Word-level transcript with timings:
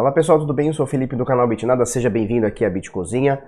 Fala 0.00 0.12
pessoal, 0.12 0.38
tudo 0.38 0.54
bem? 0.54 0.68
Eu 0.68 0.72
sou 0.72 0.86
o 0.86 0.88
Felipe 0.88 1.14
do 1.14 1.26
canal 1.26 1.46
Bitnada, 1.46 1.84
seja 1.84 2.08
bem-vindo 2.08 2.46
aqui 2.46 2.64
à 2.64 2.70
Bit 2.70 2.90
Cozinha. 2.90 3.38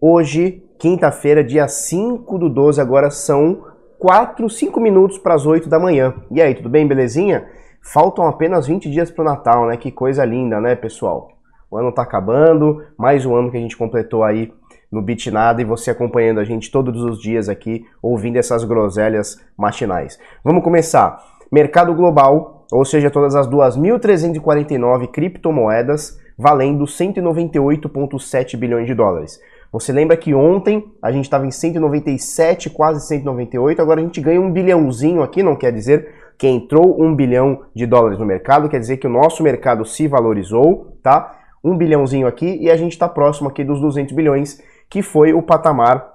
Hoje, 0.00 0.60
quinta-feira, 0.80 1.44
dia 1.44 1.68
5 1.68 2.38
do 2.38 2.50
12, 2.50 2.80
agora 2.80 3.08
são 3.08 3.62
4, 3.96 4.50
5 4.50 4.80
minutos 4.80 5.16
para 5.16 5.34
as 5.34 5.46
8 5.46 5.68
da 5.68 5.78
manhã. 5.78 6.12
E 6.28 6.42
aí, 6.42 6.56
tudo 6.56 6.68
bem, 6.68 6.88
belezinha? 6.88 7.46
Faltam 7.80 8.26
apenas 8.26 8.66
20 8.66 8.90
dias 8.90 9.12
para 9.12 9.22
o 9.22 9.24
Natal, 9.24 9.66
né? 9.68 9.76
Que 9.76 9.92
coisa 9.92 10.24
linda, 10.24 10.60
né, 10.60 10.74
pessoal? 10.74 11.28
O 11.70 11.78
ano 11.78 11.92
tá 11.92 12.02
acabando, 12.02 12.82
mais 12.98 13.24
um 13.24 13.36
ano 13.36 13.52
que 13.52 13.56
a 13.56 13.60
gente 13.60 13.76
completou 13.76 14.24
aí 14.24 14.52
no 14.90 15.00
Bitnada 15.00 15.62
e 15.62 15.64
você 15.64 15.92
acompanhando 15.92 16.40
a 16.40 16.44
gente 16.44 16.68
todos 16.68 17.00
os 17.00 17.20
dias 17.22 17.48
aqui, 17.48 17.84
ouvindo 18.02 18.38
essas 18.38 18.64
groselhas 18.64 19.40
matinais. 19.56 20.18
Vamos 20.42 20.64
começar. 20.64 21.16
Mercado 21.52 21.94
global, 21.94 22.55
ou 22.70 22.84
seja, 22.84 23.10
todas 23.10 23.34
as 23.34 23.48
2.349 23.48 25.08
criptomoedas 25.08 26.18
valendo 26.38 26.84
198,7 26.84 28.56
bilhões 28.56 28.86
de 28.86 28.94
dólares. 28.94 29.40
Você 29.72 29.92
lembra 29.92 30.16
que 30.16 30.34
ontem 30.34 30.84
a 31.02 31.10
gente 31.10 31.24
estava 31.24 31.46
em 31.46 31.50
197, 31.50 32.70
quase 32.70 33.06
198, 33.06 33.80
agora 33.82 34.00
a 34.00 34.04
gente 34.04 34.20
ganha 34.20 34.40
um 34.40 34.50
bilhãozinho 34.50 35.22
aqui, 35.22 35.42
não 35.42 35.56
quer 35.56 35.72
dizer 35.72 36.08
que 36.38 36.46
entrou 36.46 37.02
um 37.02 37.14
bilhão 37.14 37.62
de 37.74 37.86
dólares 37.86 38.18
no 38.18 38.26
mercado, 38.26 38.68
quer 38.68 38.78
dizer 38.78 38.98
que 38.98 39.06
o 39.06 39.10
nosso 39.10 39.42
mercado 39.42 39.84
se 39.84 40.06
valorizou, 40.06 40.98
tá? 41.02 41.34
Um 41.64 41.76
bilhãozinho 41.76 42.26
aqui 42.26 42.58
e 42.60 42.70
a 42.70 42.76
gente 42.76 42.92
está 42.92 43.08
próximo 43.08 43.48
aqui 43.48 43.64
dos 43.64 43.80
200 43.80 44.14
bilhões, 44.14 44.62
que 44.88 45.02
foi 45.02 45.32
o 45.32 45.42
patamar 45.42 46.14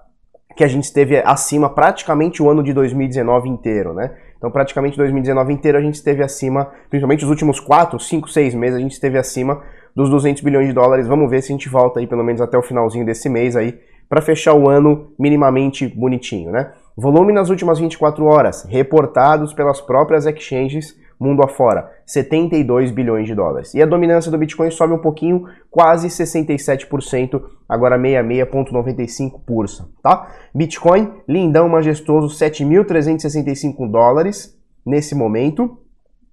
que 0.56 0.64
a 0.64 0.68
gente 0.68 0.84
esteve 0.84 1.18
acima 1.18 1.70
praticamente 1.70 2.44
o 2.44 2.50
ano 2.50 2.62
de 2.64 2.74
2019 2.74 3.50
inteiro, 3.50 3.94
né? 3.94 4.12
Então, 4.42 4.50
praticamente 4.50 4.98
2019 4.98 5.54
inteiro 5.54 5.78
a 5.78 5.82
gente 5.82 5.94
esteve 5.94 6.24
acima, 6.24 6.72
principalmente 6.90 7.24
os 7.24 7.30
últimos 7.30 7.60
4, 7.60 8.00
5, 8.00 8.28
6 8.28 8.56
meses, 8.56 8.76
a 8.76 8.82
gente 8.82 8.94
esteve 8.94 9.20
acima 9.20 9.62
dos 9.96 10.10
200 10.10 10.42
bilhões 10.42 10.66
de 10.66 10.74
dólares. 10.74 11.06
Vamos 11.06 11.30
ver 11.30 11.44
se 11.44 11.52
a 11.52 11.56
gente 11.56 11.70
volta 11.70 12.00
aí 12.00 12.08
pelo 12.08 12.24
menos 12.24 12.42
até 12.42 12.58
o 12.58 12.64
finalzinho 12.64 13.06
desse 13.06 13.30
mês 13.30 13.56
aí 13.56 13.80
para 14.10 14.20
fechar 14.20 14.56
o 14.56 14.68
ano 14.68 15.12
minimamente 15.20 15.88
bonitinho, 15.88 16.50
né? 16.50 16.72
Volume 16.98 17.32
nas 17.32 17.52
últimas 17.52 17.78
24 17.78 18.26
horas, 18.26 18.66
reportados 18.68 19.54
pelas 19.54 19.80
próprias 19.80 20.26
exchanges 20.26 21.00
mundo 21.22 21.44
afora, 21.44 21.92
72 22.06 22.90
bilhões 22.92 23.28
de 23.28 23.36
dólares. 23.36 23.74
E 23.76 23.82
a 23.82 23.86
dominância 23.86 24.32
do 24.32 24.38
Bitcoin 24.38 24.72
sobe 24.72 24.94
um 24.94 24.98
pouquinho, 24.98 25.46
quase 25.70 26.08
67%, 26.08 27.42
agora 27.70 27.98
66,95%, 27.98 29.88
tá? 30.02 30.28
Bitcoin, 30.54 31.14
lindão, 31.28 31.70
majestoso, 31.70 32.36
7.365 32.36 33.90
dólares 33.90 34.58
nesse 34.86 35.14
momento, 35.14 35.78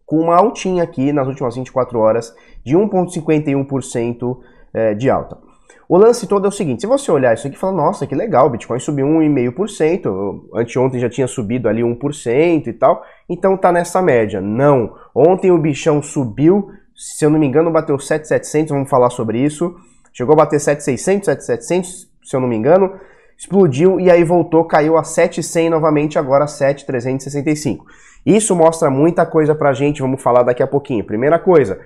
com 0.07 0.21
uma 0.21 0.37
altinha 0.37 0.83
aqui 0.83 1.13
nas 1.13 1.29
últimas 1.29 1.55
24 1.55 1.99
horas 1.99 2.35
de 2.65 2.75
1,51% 2.75 4.39
eh, 4.73 4.95
de 4.95 5.11
alta. 5.11 5.48
O 5.89 5.97
lance 5.97 6.27
todo 6.27 6.45
é 6.45 6.49
o 6.49 6.53
seguinte, 6.53 6.83
se 6.83 6.87
você 6.87 7.11
olhar 7.11 7.33
isso 7.35 7.47
aqui 7.47 7.57
e 7.57 7.59
falar, 7.59 7.73
nossa, 7.73 8.07
que 8.07 8.15
legal, 8.15 8.47
o 8.47 8.51
Bitcoin 8.51 8.79
subiu 8.79 9.07
1,5%, 9.07 10.43
anteontem 10.55 11.01
já 11.01 11.09
tinha 11.09 11.27
subido 11.27 11.69
ali 11.69 11.83
1% 11.83 12.67
e 12.67 12.73
tal, 12.75 13.03
então 13.29 13.57
tá 13.57 13.73
nessa 13.73 14.03
média. 14.03 14.41
Não, 14.41 14.95
ontem 15.15 15.51
o 15.51 15.57
bichão 15.57 16.03
subiu, 16.03 16.71
se 16.95 17.25
eu 17.25 17.31
não 17.31 17.39
me 17.39 17.47
engano 17.47 17.71
bateu 17.71 17.99
7,700, 17.99 18.71
vamos 18.71 18.91
falar 18.91 19.09
sobre 19.09 19.41
isso, 19.41 19.75
chegou 20.13 20.35
a 20.35 20.37
bater 20.37 20.61
7,600, 20.61 21.25
7,700, 21.25 22.11
se 22.23 22.37
eu 22.37 22.41
não 22.41 22.49
me 22.49 22.57
engano, 22.57 22.93
explodiu 23.39 23.99
e 23.99 24.11
aí 24.11 24.25
voltou, 24.25 24.65
caiu 24.65 24.99
a 24.99 25.05
7,100 25.05 25.71
novamente, 25.71 26.19
agora 26.19 26.47
7,365. 26.47 27.87
Isso 28.27 28.55
mostra 28.55 28.91
muita 28.91 29.25
coisa 29.25 29.55
pra 29.55 29.73
gente, 29.73 30.03
vamos 30.03 30.21
falar 30.21 30.43
daqui 30.43 30.63
a 30.63 30.67
pouquinho. 30.67 31.05
Primeira 31.05 31.39
coisa, 31.39 31.81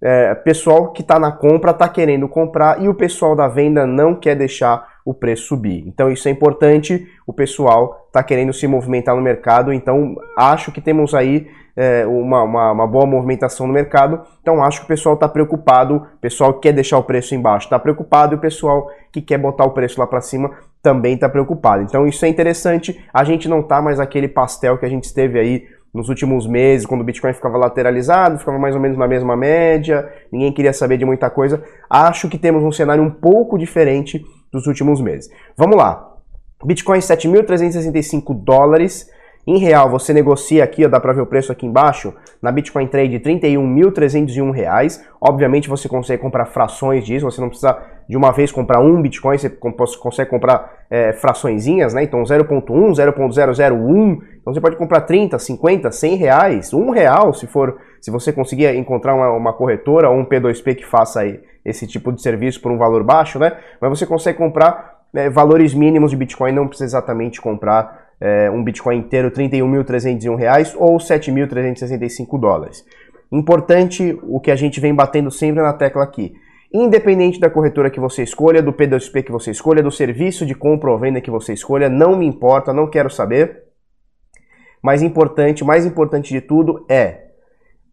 é, 0.00 0.34
pessoal 0.34 0.92
que 0.92 1.02
está 1.02 1.18
na 1.18 1.32
compra 1.32 1.70
está 1.70 1.88
querendo 1.88 2.28
comprar 2.28 2.82
e 2.82 2.88
o 2.88 2.94
pessoal 2.94 3.34
da 3.34 3.48
venda 3.48 3.86
não 3.86 4.14
quer 4.14 4.34
deixar 4.34 4.96
o 5.04 5.14
preço 5.14 5.46
subir. 5.46 5.84
Então 5.86 6.10
isso 6.10 6.28
é 6.28 6.30
importante, 6.30 7.06
o 7.26 7.32
pessoal 7.32 8.06
está 8.08 8.22
querendo 8.22 8.52
se 8.52 8.66
movimentar 8.66 9.14
no 9.14 9.22
mercado, 9.22 9.72
então 9.72 10.16
acho 10.36 10.72
que 10.72 10.80
temos 10.80 11.14
aí 11.14 11.48
é, 11.76 12.04
uma, 12.06 12.42
uma, 12.42 12.72
uma, 12.72 12.86
boa 12.86 13.06
movimentação 13.06 13.66
no 13.66 13.72
mercado, 13.72 14.22
então 14.40 14.62
acho 14.62 14.80
que 14.80 14.84
o 14.86 14.88
pessoal 14.88 15.14
está 15.14 15.28
preocupado, 15.28 15.96
o 15.96 16.18
pessoal 16.20 16.54
que 16.54 16.60
quer 16.60 16.72
deixar 16.72 16.98
o 16.98 17.04
preço 17.04 17.34
embaixo 17.34 17.66
está 17.66 17.78
preocupado 17.78 18.34
e 18.34 18.36
o 18.36 18.40
pessoal 18.40 18.90
que 19.12 19.20
quer 19.22 19.38
botar 19.38 19.64
o 19.64 19.70
preço 19.70 20.00
lá 20.00 20.06
para 20.06 20.20
cima 20.20 20.50
também 20.82 21.14
está 21.14 21.28
preocupado. 21.28 21.82
Então 21.82 22.06
isso 22.06 22.24
é 22.24 22.28
interessante, 22.28 23.00
a 23.12 23.22
gente 23.22 23.48
não 23.48 23.60
está 23.60 23.80
mais 23.80 24.00
aquele 24.00 24.26
pastel 24.28 24.76
que 24.78 24.86
a 24.86 24.88
gente 24.88 25.04
esteve 25.04 25.38
aí 25.38 25.66
nos 25.96 26.10
últimos 26.10 26.46
meses, 26.46 26.86
quando 26.86 27.00
o 27.00 27.04
Bitcoin 27.04 27.32
ficava 27.32 27.56
lateralizado, 27.56 28.38
ficava 28.38 28.58
mais 28.58 28.74
ou 28.74 28.80
menos 28.80 28.98
na 28.98 29.08
mesma 29.08 29.34
média, 29.34 30.06
ninguém 30.30 30.52
queria 30.52 30.72
saber 30.72 30.98
de 30.98 31.06
muita 31.06 31.30
coisa. 31.30 31.64
Acho 31.88 32.28
que 32.28 32.36
temos 32.36 32.62
um 32.62 32.70
cenário 32.70 33.02
um 33.02 33.10
pouco 33.10 33.56
diferente 33.58 34.22
dos 34.52 34.66
últimos 34.66 35.00
meses. 35.00 35.30
Vamos 35.56 35.76
lá. 35.76 36.12
Bitcoin 36.62 36.98
7.365 36.98 38.34
dólares. 38.34 39.10
Em 39.46 39.58
real, 39.58 39.88
você 39.88 40.12
negocia 40.12 40.64
aqui, 40.64 40.84
ó, 40.84 40.88
dá 40.88 40.98
para 40.98 41.12
ver 41.12 41.20
o 41.20 41.26
preço 41.26 41.52
aqui 41.52 41.64
embaixo, 41.64 42.12
na 42.42 42.50
Bitcoin 42.50 42.88
Trade, 42.88 43.18
R$ 43.18 43.20
31.301. 43.20 45.00
Obviamente 45.20 45.68
você 45.68 45.88
consegue 45.88 46.20
comprar 46.20 46.46
frações 46.46 47.06
disso, 47.06 47.24
você 47.24 47.40
não 47.40 47.48
precisa 47.48 47.78
de 48.08 48.16
uma 48.16 48.32
vez 48.32 48.50
comprar 48.50 48.80
um 48.80 49.00
Bitcoin, 49.00 49.38
você 49.38 49.48
consegue 49.48 50.30
comprar 50.30 50.84
é, 50.90 51.12
fraçõezinhas, 51.12 51.94
né? 51.94 52.02
Então 52.02 52.24
0.1, 52.24 52.64
0.001, 52.66 54.18
então 54.40 54.52
você 54.52 54.60
pode 54.60 54.74
comprar 54.74 55.02
30, 55.02 55.38
50, 55.38 55.92
100 55.92 56.16
reais, 56.16 56.74
um 56.74 56.90
real 56.90 57.32
se 57.32 57.46
for, 57.46 57.78
se 58.00 58.10
você 58.10 58.32
conseguir 58.32 58.74
encontrar 58.74 59.14
uma, 59.14 59.30
uma 59.30 59.52
corretora 59.52 60.10
ou 60.10 60.18
um 60.18 60.24
P2P 60.24 60.74
que 60.74 60.84
faça 60.84 61.20
aí 61.20 61.40
esse 61.64 61.86
tipo 61.86 62.12
de 62.12 62.20
serviço 62.20 62.60
por 62.60 62.72
um 62.72 62.78
valor 62.78 63.04
baixo, 63.04 63.38
né? 63.38 63.56
Mas 63.80 63.90
você 63.90 64.06
consegue 64.06 64.38
comprar 64.38 65.02
é, 65.14 65.30
valores 65.30 65.72
mínimos 65.72 66.10
de 66.10 66.16
Bitcoin, 66.16 66.52
não 66.52 66.66
precisa 66.66 66.84
exatamente 66.98 67.40
comprar 67.40 68.05
é, 68.20 68.50
um 68.50 68.62
Bitcoin 68.62 68.98
inteiro, 68.98 69.30
31.301 69.30 70.36
reais 70.36 70.74
ou 70.76 70.96
7.365 70.96 72.38
dólares. 72.40 72.84
Importante 73.30 74.18
o 74.22 74.40
que 74.40 74.50
a 74.50 74.56
gente 74.56 74.80
vem 74.80 74.94
batendo 74.94 75.30
sempre 75.30 75.62
na 75.62 75.72
tecla 75.72 76.02
aqui. 76.02 76.34
Independente 76.72 77.40
da 77.40 77.50
corretora 77.50 77.90
que 77.90 78.00
você 78.00 78.22
escolha, 78.22 78.62
do 78.62 78.72
P2P 78.72 79.24
que 79.24 79.32
você 79.32 79.50
escolha, 79.50 79.82
do 79.82 79.90
serviço 79.90 80.44
de 80.44 80.54
compra 80.54 80.90
ou 80.90 80.98
venda 80.98 81.20
que 81.20 81.30
você 81.30 81.52
escolha, 81.52 81.88
não 81.88 82.16
me 82.16 82.26
importa, 82.26 82.72
não 82.72 82.88
quero 82.88 83.10
saber. 83.10 83.64
Mais 84.82 85.02
importante, 85.02 85.64
mais 85.64 85.86
importante 85.86 86.32
de 86.32 86.40
tudo 86.40 86.84
é 86.88 87.25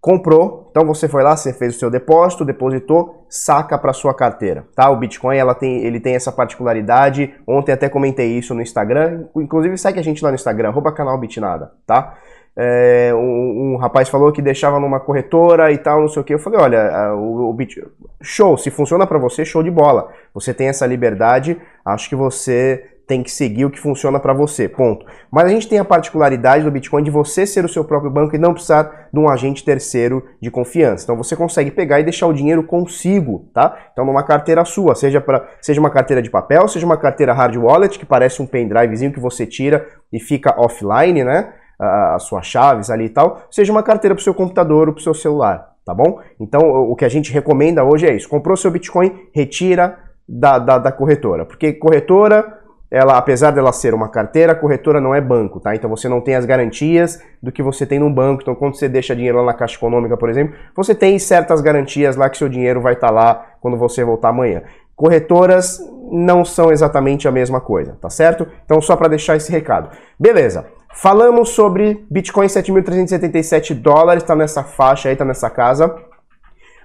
comprou, 0.03 0.67
então 0.69 0.85
você 0.85 1.07
foi 1.07 1.23
lá, 1.23 1.33
você 1.33 1.53
fez 1.53 1.77
o 1.77 1.79
seu 1.79 1.89
depósito, 1.89 2.43
depositou, 2.43 3.25
saca 3.29 3.77
para 3.77 3.93
sua 3.93 4.13
carteira, 4.13 4.67
tá? 4.75 4.89
O 4.89 4.97
Bitcoin 4.97 5.37
ela 5.37 5.55
tem, 5.55 5.77
ele 5.77 5.97
tem 5.97 6.13
essa 6.13 6.29
particularidade. 6.29 7.33
Ontem 7.47 7.71
até 7.71 7.87
comentei 7.87 8.37
isso 8.37 8.53
no 8.53 8.61
Instagram, 8.61 9.27
inclusive 9.33 9.77
segue 9.77 10.01
a 10.01 10.03
gente 10.03 10.21
lá 10.21 10.29
no 10.29 10.35
Instagram, 10.35 10.67
arroba 10.67 10.91
canal 10.91 11.17
Bitnada, 11.17 11.71
tá? 11.87 12.17
É, 12.53 13.13
um, 13.15 13.75
um, 13.75 13.77
rapaz 13.77 14.09
falou 14.09 14.33
que 14.33 14.41
deixava 14.41 14.77
numa 14.77 14.99
corretora 14.99 15.71
e 15.71 15.77
tal, 15.77 16.01
não 16.01 16.09
sei 16.09 16.21
o 16.21 16.25
que. 16.25 16.33
Eu 16.33 16.39
falei, 16.39 16.59
olha, 16.59 17.13
o, 17.15 17.49
o 17.49 17.53
Bit... 17.53 17.81
show, 18.21 18.57
se 18.57 18.69
funciona 18.69 19.07
para 19.07 19.17
você, 19.17 19.45
show 19.45 19.63
de 19.63 19.71
bola. 19.71 20.09
Você 20.33 20.53
tem 20.53 20.67
essa 20.67 20.85
liberdade, 20.85 21.57
acho 21.85 22.09
que 22.09 22.15
você 22.15 22.92
tem 23.07 23.21
que 23.21 23.31
seguir 23.31 23.65
o 23.65 23.69
que 23.69 23.79
funciona 23.79 24.19
para 24.19 24.33
você, 24.33 24.67
ponto. 24.67 25.05
Mas 25.29 25.45
a 25.45 25.49
gente 25.49 25.67
tem 25.67 25.77
a 25.77 25.85
particularidade 25.85 26.63
do 26.63 26.71
Bitcoin 26.71 27.03
de 27.03 27.11
você 27.11 27.45
ser 27.45 27.65
o 27.65 27.69
seu 27.69 27.83
próprio 27.83 28.09
banco 28.09 28.35
e 28.35 28.39
não 28.39 28.53
precisar 28.53 29.09
de 29.11 29.19
um 29.19 29.29
agente 29.29 29.63
terceiro 29.63 30.23
de 30.41 30.49
confiança. 30.49 31.03
Então 31.03 31.17
você 31.17 31.35
consegue 31.35 31.69
pegar 31.71 31.99
e 31.99 32.03
deixar 32.03 32.27
o 32.27 32.33
dinheiro 32.33 32.63
consigo, 32.63 33.49
tá? 33.53 33.77
Então 33.91 34.05
numa 34.05 34.23
carteira 34.23 34.63
sua, 34.63 34.95
seja 34.95 35.19
para 35.19 35.45
seja 35.61 35.79
uma 35.79 35.89
carteira 35.89 36.21
de 36.21 36.29
papel, 36.29 36.67
seja 36.67 36.85
uma 36.85 36.97
carteira 36.97 37.33
hard 37.33 37.55
wallet 37.57 37.99
que 37.99 38.05
parece 38.05 38.41
um 38.41 38.45
pendrivezinho 38.45 39.11
que 39.11 39.19
você 39.19 39.45
tira 39.45 39.85
e 40.11 40.19
fica 40.19 40.55
offline, 40.57 41.23
né? 41.23 41.53
As 41.79 42.23
suas 42.23 42.45
chaves 42.45 42.89
ali 42.89 43.05
e 43.05 43.09
tal, 43.09 43.43
seja 43.51 43.71
uma 43.71 43.83
carteira 43.83 44.15
para 44.15 44.21
o 44.21 44.23
seu 44.23 44.33
computador 44.33 44.87
ou 44.87 44.93
para 44.93 45.01
o 45.01 45.03
seu 45.03 45.13
celular, 45.13 45.73
tá 45.85 45.93
bom? 45.93 46.19
Então 46.39 46.61
o 46.61 46.95
que 46.95 47.03
a 47.03 47.09
gente 47.09 47.33
recomenda 47.33 47.83
hoje 47.83 48.07
é 48.07 48.15
isso: 48.15 48.29
comprou 48.29 48.55
seu 48.55 48.71
Bitcoin, 48.71 49.27
retira 49.33 49.97
da, 50.27 50.57
da, 50.57 50.77
da 50.77 50.91
corretora, 50.91 51.45
porque 51.45 51.73
corretora 51.73 52.62
ela, 52.93 53.17
apesar 53.17 53.49
dela 53.49 53.73
ser 53.73 53.95
uma 53.95 54.07
carteira, 54.07 54.51
a 54.51 54.55
corretora 54.55 55.01
não 55.01 55.15
é 55.15 55.19
banco, 55.19 55.59
tá? 55.59 55.73
Então 55.73 55.89
você 55.89 56.07
não 56.07 56.21
tem 56.21 56.35
as 56.35 56.45
garantias 56.45 57.19
do 57.41 57.51
que 57.51 57.63
você 57.63 57.87
tem 57.87 57.97
num 57.97 58.13
banco. 58.13 58.43
Então 58.43 58.53
quando 58.53 58.75
você 58.77 58.87
deixa 58.87 59.15
dinheiro 59.15 59.39
lá 59.39 59.45
na 59.45 59.53
Caixa 59.55 59.77
Econômica, 59.77 60.15
por 60.15 60.29
exemplo, 60.29 60.55
você 60.75 60.93
tem 60.93 61.17
certas 61.17 61.59
garantias 61.59 62.15
lá 62.15 62.29
que 62.29 62.37
seu 62.37 62.47
dinheiro 62.47 62.81
vai 62.81 62.93
estar 62.93 63.07
tá 63.07 63.13
lá 63.13 63.47
quando 63.59 63.77
você 63.77 64.03
voltar 64.03 64.29
amanhã. 64.29 64.61
Corretoras 64.95 65.79
não 66.11 66.45
são 66.45 66.71
exatamente 66.71 67.27
a 67.27 67.31
mesma 67.31 67.59
coisa, 67.59 67.97
tá 67.99 68.11
certo? 68.11 68.45
Então 68.63 68.79
só 68.79 68.95
para 68.95 69.07
deixar 69.07 69.37
esse 69.37 69.51
recado. 69.51 69.89
Beleza. 70.19 70.67
Falamos 70.93 71.49
sobre 71.49 72.05
Bitcoin 72.11 72.45
7.377 72.45 73.73
dólares, 73.73 74.21
está 74.21 74.35
nessa 74.35 74.63
faixa 74.63 75.09
aí, 75.09 75.13
está 75.13 75.25
nessa 75.25 75.49
casa. 75.49 75.95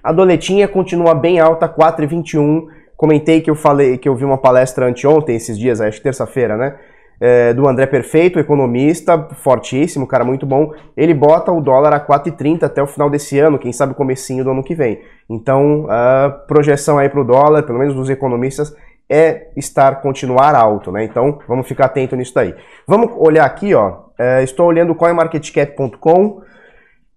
A 0.03 0.11
doletinha 0.11 0.67
continua 0.67 1.13
bem 1.13 1.39
alta, 1.39 1.69
4,21 1.69 2.78
Comentei 2.99 3.39
que 3.39 3.49
eu 3.49 3.55
falei 3.55 3.97
que 3.97 4.09
eu 4.09 4.15
vi 4.15 4.25
uma 4.25 4.37
palestra 4.37 4.85
anteontem, 4.85 5.35
esses 5.35 5.57
dias, 5.57 5.79
acho 5.79 5.97
que 5.97 6.03
terça-feira, 6.03 6.57
né? 6.57 6.75
é, 7.19 7.53
do 7.53 7.67
André 7.67 7.85
Perfeito, 7.85 8.39
economista, 8.39 9.27
fortíssimo, 9.35 10.07
cara 10.07 10.23
muito 10.23 10.45
bom. 10.45 10.71
Ele 10.95 11.13
bota 11.13 11.51
o 11.51 11.59
dólar 11.59 11.93
a 11.93 11.99
4,30 11.99 12.63
até 12.63 12.81
o 12.81 12.87
final 12.87 13.09
desse 13.09 13.37
ano, 13.37 13.59
quem 13.59 13.73
sabe 13.73 13.91
o 13.91 13.95
comecinho 13.95 14.43
do 14.43 14.51
ano 14.51 14.63
que 14.63 14.73
vem. 14.73 15.01
Então, 15.29 15.85
a 15.89 16.29
projeção 16.47 16.97
aí 16.97 17.09
para 17.09 17.19
o 17.19 17.25
dólar, 17.25 17.63
pelo 17.63 17.79
menos 17.79 17.93
dos 17.93 18.09
economistas, 18.09 18.73
é 19.09 19.47
estar 19.57 20.01
continuar 20.01 20.55
alto, 20.55 20.91
né? 20.91 21.03
Então, 21.03 21.39
vamos 21.47 21.67
ficar 21.67 21.85
atento 21.85 22.15
nisso 22.15 22.33
daí. 22.33 22.55
Vamos 22.87 23.11
olhar 23.17 23.45
aqui, 23.45 23.73
ó. 23.73 24.03
É, 24.17 24.43
estou 24.43 24.67
olhando 24.67 24.95
coinmarketcap.com. 24.95 26.41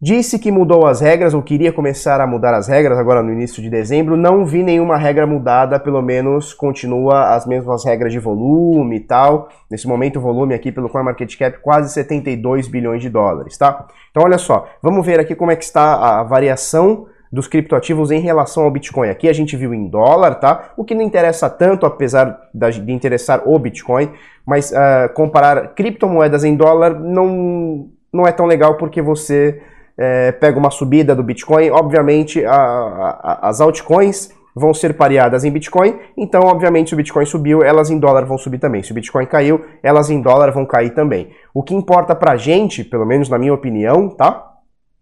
Disse 0.05 0.37
que 0.37 0.51
mudou 0.51 0.85
as 0.85 1.01
regras, 1.01 1.33
ou 1.33 1.41
queria 1.41 1.73
começar 1.73 2.21
a 2.21 2.27
mudar 2.27 2.53
as 2.55 2.67
regras 2.67 2.99
agora 2.99 3.23
no 3.23 3.33
início 3.33 3.63
de 3.63 3.71
dezembro. 3.71 4.17
Não 4.17 4.45
vi 4.45 4.61
nenhuma 4.61 4.97
regra 4.97 5.29
mudada, 5.29 5.79
pelo 5.79 6.03
menos 6.03 6.53
continua 6.53 7.37
as 7.37 7.47
mesmas 7.47 7.85
regras 7.85 8.13
de 8.13 8.19
volume 8.19 8.97
e 8.97 9.01
tal. 9.01 9.49
Nesse 9.71 9.87
momento, 9.87 10.17
o 10.17 10.21
volume 10.21 10.55
aqui 10.55 10.73
pelo 10.73 10.89
CoinMarketCap 10.89 11.61
quase 11.61 11.93
72 11.93 12.67
bilhões 12.67 13.01
de 13.01 13.09
dólares, 13.09 13.57
tá? 13.57 13.87
Então, 14.11 14.25
olha 14.25 14.39
só, 14.39 14.67
vamos 14.83 15.07
ver 15.07 15.21
aqui 15.21 15.37
como 15.37 15.53
é 15.53 15.57
que 15.57 15.63
está 15.63 15.95
a 15.95 16.25
variação 16.25 17.07
dos 17.31 17.47
criptoativos 17.47 18.11
em 18.11 18.19
relação 18.19 18.65
ao 18.65 18.73
Bitcoin. 18.73 19.09
Aqui 19.09 19.29
a 19.29 19.33
gente 19.33 19.57
viu 19.57 19.73
em 19.73 19.87
dólar, 19.87 20.35
tá? 20.35 20.73
O 20.77 20.83
que 20.83 20.97
não 20.97 21.03
interessa 21.03 21.49
tanto, 21.49 21.87
apesar 21.87 22.51
de 22.53 22.93
interessar 22.93 23.43
o 23.47 23.57
Bitcoin, 23.57 24.11
mas 24.45 24.73
uh, 24.73 25.15
comparar 25.15 25.77
criptomoedas 25.77 26.43
em 26.43 26.57
dólar 26.57 26.99
não, 26.99 27.89
não 28.13 28.27
é 28.27 28.33
tão 28.33 28.47
legal 28.47 28.77
porque 28.77 29.01
você 29.01 29.63
é, 29.97 30.33
pega 30.33 30.59
uma 30.59 30.71
subida 30.71 31.15
do 31.15 31.23
Bitcoin, 31.23 31.71
obviamente 31.71 32.45
a, 32.45 32.55
a, 32.55 33.49
as 33.49 33.61
altcoins 33.61 34.31
vão 34.55 34.75
ser 34.75 34.95
pareadas 34.95 35.45
em 35.45 35.51
Bitcoin, 35.51 35.99
então 36.17 36.43
obviamente 36.45 36.89
se 36.89 36.95
o 36.95 36.97
Bitcoin 36.97 37.25
subiu, 37.25 37.63
elas 37.63 37.91
em 37.91 37.99
dólar 37.99 38.27
vão 38.27 38.37
subir 38.37 38.59
também. 38.59 38.83
Se 38.83 38.93
o 38.93 38.95
Bitcoin 38.95 39.27
caiu, 39.27 39.65
elas 39.83 40.11
em 40.11 40.21
dólar 40.21 40.53
vão 40.53 40.67
cair 40.67 40.91
também. 40.91 41.31
O 41.55 41.63
que 41.63 41.75
importa 41.75 42.15
pra 42.15 42.37
gente, 42.37 42.85
pelo 42.85 43.07
menos 43.07 43.29
na 43.29 43.39
minha 43.39 43.55
opinião, 43.55 44.09
tá? 44.11 44.51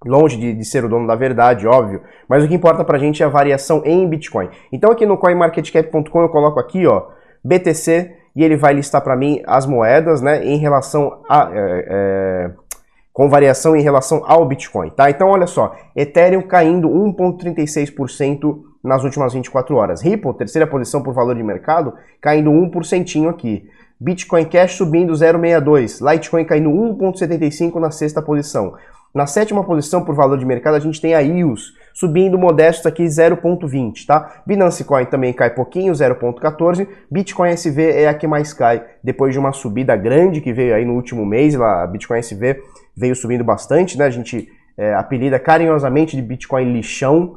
Longe 0.06 0.38
de, 0.38 0.54
de, 0.54 0.64
ser 0.64 0.84
o 0.84 0.88
dono 0.88 1.06
da 1.06 1.14
verdade, 1.14 1.66
óbvio, 1.66 2.00
mas 2.28 2.42
o 2.42 2.48
que 2.48 2.54
importa 2.54 2.84
pra 2.84 2.96
gente 2.96 3.22
é 3.22 3.26
a 3.26 3.28
variação 3.28 3.82
em 3.84 4.08
Bitcoin. 4.08 4.48
Então 4.72 4.90
aqui 4.90 5.04
no 5.04 5.19
coinmarketcap.com 5.19 6.22
eu 6.22 6.28
coloco 6.31 6.58
aqui, 6.58 6.87
ó, 6.87 7.08
BTC, 7.44 8.16
e 8.34 8.44
ele 8.44 8.56
vai 8.56 8.72
listar 8.72 9.02
para 9.02 9.16
mim 9.16 9.42
as 9.46 9.66
moedas, 9.66 10.22
né, 10.22 10.44
em 10.44 10.56
relação 10.56 11.20
a... 11.28 11.50
É, 11.52 11.87
é, 11.88 12.50
com 13.12 13.28
variação 13.28 13.76
em 13.76 13.82
relação 13.82 14.22
ao 14.24 14.46
Bitcoin, 14.46 14.90
tá? 14.90 15.10
Então 15.10 15.28
olha 15.28 15.46
só, 15.46 15.76
Ethereum 15.96 16.42
caindo 16.42 16.88
1.36% 16.88 18.62
nas 18.82 19.04
últimas 19.04 19.32
24 19.32 19.76
horas. 19.76 20.02
Ripple, 20.02 20.34
terceira 20.34 20.66
posição 20.66 21.02
por 21.02 21.12
valor 21.12 21.34
de 21.34 21.42
mercado, 21.42 21.92
caindo 22.20 22.50
1% 22.50 23.28
aqui. 23.28 23.68
Bitcoin 23.98 24.46
Cash 24.46 24.76
subindo 24.76 25.12
0,62, 25.12 26.00
Litecoin 26.00 26.44
caindo 26.44 26.70
1,75 26.70 27.74
na 27.78 27.90
sexta 27.90 28.22
posição. 28.22 28.74
Na 29.14 29.26
sétima 29.26 29.64
posição 29.64 30.04
por 30.04 30.14
valor 30.14 30.38
de 30.38 30.46
mercado, 30.46 30.76
a 30.76 30.80
gente 30.80 31.00
tem 31.00 31.14
a 31.14 31.22
EOS, 31.22 31.74
subindo 32.00 32.38
modesto 32.38 32.88
aqui 32.88 33.05
0,20, 33.05 34.06
tá? 34.06 34.43
Binance 34.47 34.82
Coin 34.85 35.05
também 35.05 35.35
cai 35.35 35.50
pouquinho, 35.50 35.93
0,14. 35.93 36.88
Bitcoin 37.11 37.50
SV 37.50 37.91
é 37.91 38.08
a 38.08 38.14
que 38.14 38.26
mais 38.26 38.55
cai, 38.55 38.82
depois 39.05 39.35
de 39.35 39.38
uma 39.38 39.52
subida 39.52 39.94
grande 39.97 40.41
que 40.41 40.50
veio 40.50 40.75
aí 40.75 40.87
no 40.87 40.94
último 40.94 41.26
mês, 41.26 41.55
lá, 41.55 41.82
a 41.82 41.87
Bitcoin 41.87 42.20
SV 42.20 42.62
veio 42.97 43.14
subindo 43.14 43.44
bastante, 43.44 43.99
né? 43.99 44.06
A 44.06 44.11
gente 44.11 44.49
é, 44.79 44.94
apelida 44.94 45.38
carinhosamente 45.38 46.17
de 46.17 46.23
Bitcoin 46.23 46.73
lixão. 46.73 47.37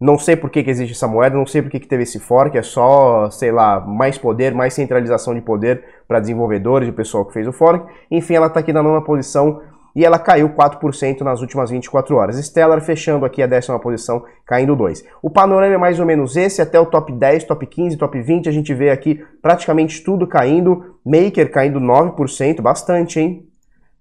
Não 0.00 0.16
sei 0.16 0.36
por 0.36 0.48
que, 0.48 0.62
que 0.62 0.70
existe 0.70 0.92
essa 0.92 1.08
moeda, 1.08 1.36
não 1.36 1.46
sei 1.46 1.60
por 1.60 1.70
que, 1.70 1.80
que 1.80 1.88
teve 1.88 2.04
esse 2.04 2.20
fork, 2.20 2.56
é 2.56 2.62
só, 2.62 3.30
sei 3.30 3.50
lá, 3.50 3.80
mais 3.80 4.16
poder, 4.16 4.54
mais 4.54 4.74
centralização 4.74 5.34
de 5.34 5.40
poder 5.40 5.82
para 6.06 6.20
desenvolvedores 6.20 6.86
e 6.86 6.90
o 6.90 6.94
pessoal 6.94 7.24
que 7.24 7.32
fez 7.32 7.48
o 7.48 7.52
fork. 7.52 7.84
Enfim, 8.10 8.34
ela 8.34 8.46
está 8.46 8.60
aqui 8.60 8.72
na 8.72 8.82
nona 8.82 9.00
posição 9.00 9.60
e 9.94 10.04
ela 10.04 10.18
caiu 10.18 10.48
4% 10.50 11.20
nas 11.20 11.40
últimas 11.40 11.70
24 11.70 12.16
horas. 12.16 12.36
Stellar 12.44 12.80
fechando 12.80 13.24
aqui 13.24 13.42
a 13.42 13.46
décima 13.46 13.78
posição, 13.78 14.24
caindo 14.44 14.76
2%. 14.76 15.04
O 15.22 15.30
panorama 15.30 15.74
é 15.74 15.78
mais 15.78 16.00
ou 16.00 16.06
menos 16.06 16.36
esse, 16.36 16.60
até 16.60 16.78
o 16.80 16.86
top 16.86 17.12
10, 17.12 17.44
top 17.44 17.66
15, 17.66 17.96
top 17.96 18.20
20, 18.20 18.48
a 18.48 18.52
gente 18.52 18.74
vê 18.74 18.90
aqui 18.90 19.24
praticamente 19.40 20.02
tudo 20.02 20.26
caindo. 20.26 20.96
Maker 21.04 21.50
caindo 21.50 21.78
9%, 21.78 22.60
bastante, 22.60 23.20
hein? 23.20 23.46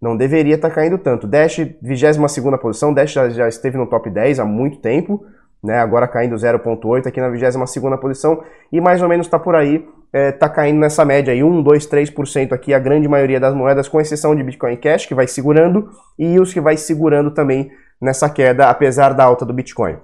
Não 0.02 0.18
deveria 0.18 0.56
estar 0.56 0.70
tá 0.70 0.76
caindo 0.76 0.98
tanto. 0.98 1.28
Dash, 1.28 1.58
22 1.82 2.18
posição, 2.62 2.94
Dash 2.94 3.12
já, 3.12 3.30
já 3.30 3.48
esteve 3.48 3.78
no 3.78 3.88
top 3.88 4.10
10 4.10 4.40
há 4.40 4.46
muito 4.46 4.80
tempo, 4.80 5.26
né? 5.64 5.80
agora 5.80 6.08
caindo 6.08 6.36
0,8 6.36 7.08
aqui 7.08 7.22
na 7.22 7.30
22 7.30 7.56
posição, 8.02 8.44
e 8.72 8.82
mais 8.82 9.02
ou 9.02 9.08
menos 9.08 9.28
está 9.28 9.40
por 9.40 9.56
aí 9.56 9.88
está 10.14 10.46
é, 10.46 10.50
caindo 10.50 10.80
nessa 10.80 11.04
média 11.04 11.34
aí, 11.34 11.44
1, 11.44 11.64
2, 11.64 11.88
3% 11.88 12.52
aqui, 12.52 12.74
a 12.74 12.80
grande 12.80 13.08
maioria 13.08 13.40
das 13.40 13.56
moedas, 13.56 13.88
com 13.88 14.00
exceção 14.00 14.36
de 14.36 14.44
Bitcoin 14.44 14.76
Cash, 14.78 15.08
que 15.08 15.16
vai 15.16 15.28
segurando, 15.28 15.90
e 16.20 16.40
os 16.40 16.54
que 16.54 16.62
vai 16.62 16.78
segurando 16.78 17.32
também 17.32 17.72
nessa 18.00 18.30
queda, 18.30 18.70
apesar 18.70 19.14
da 19.14 19.24
alta 19.24 19.46
do 19.46 19.54
Bitcoin. 19.54 19.98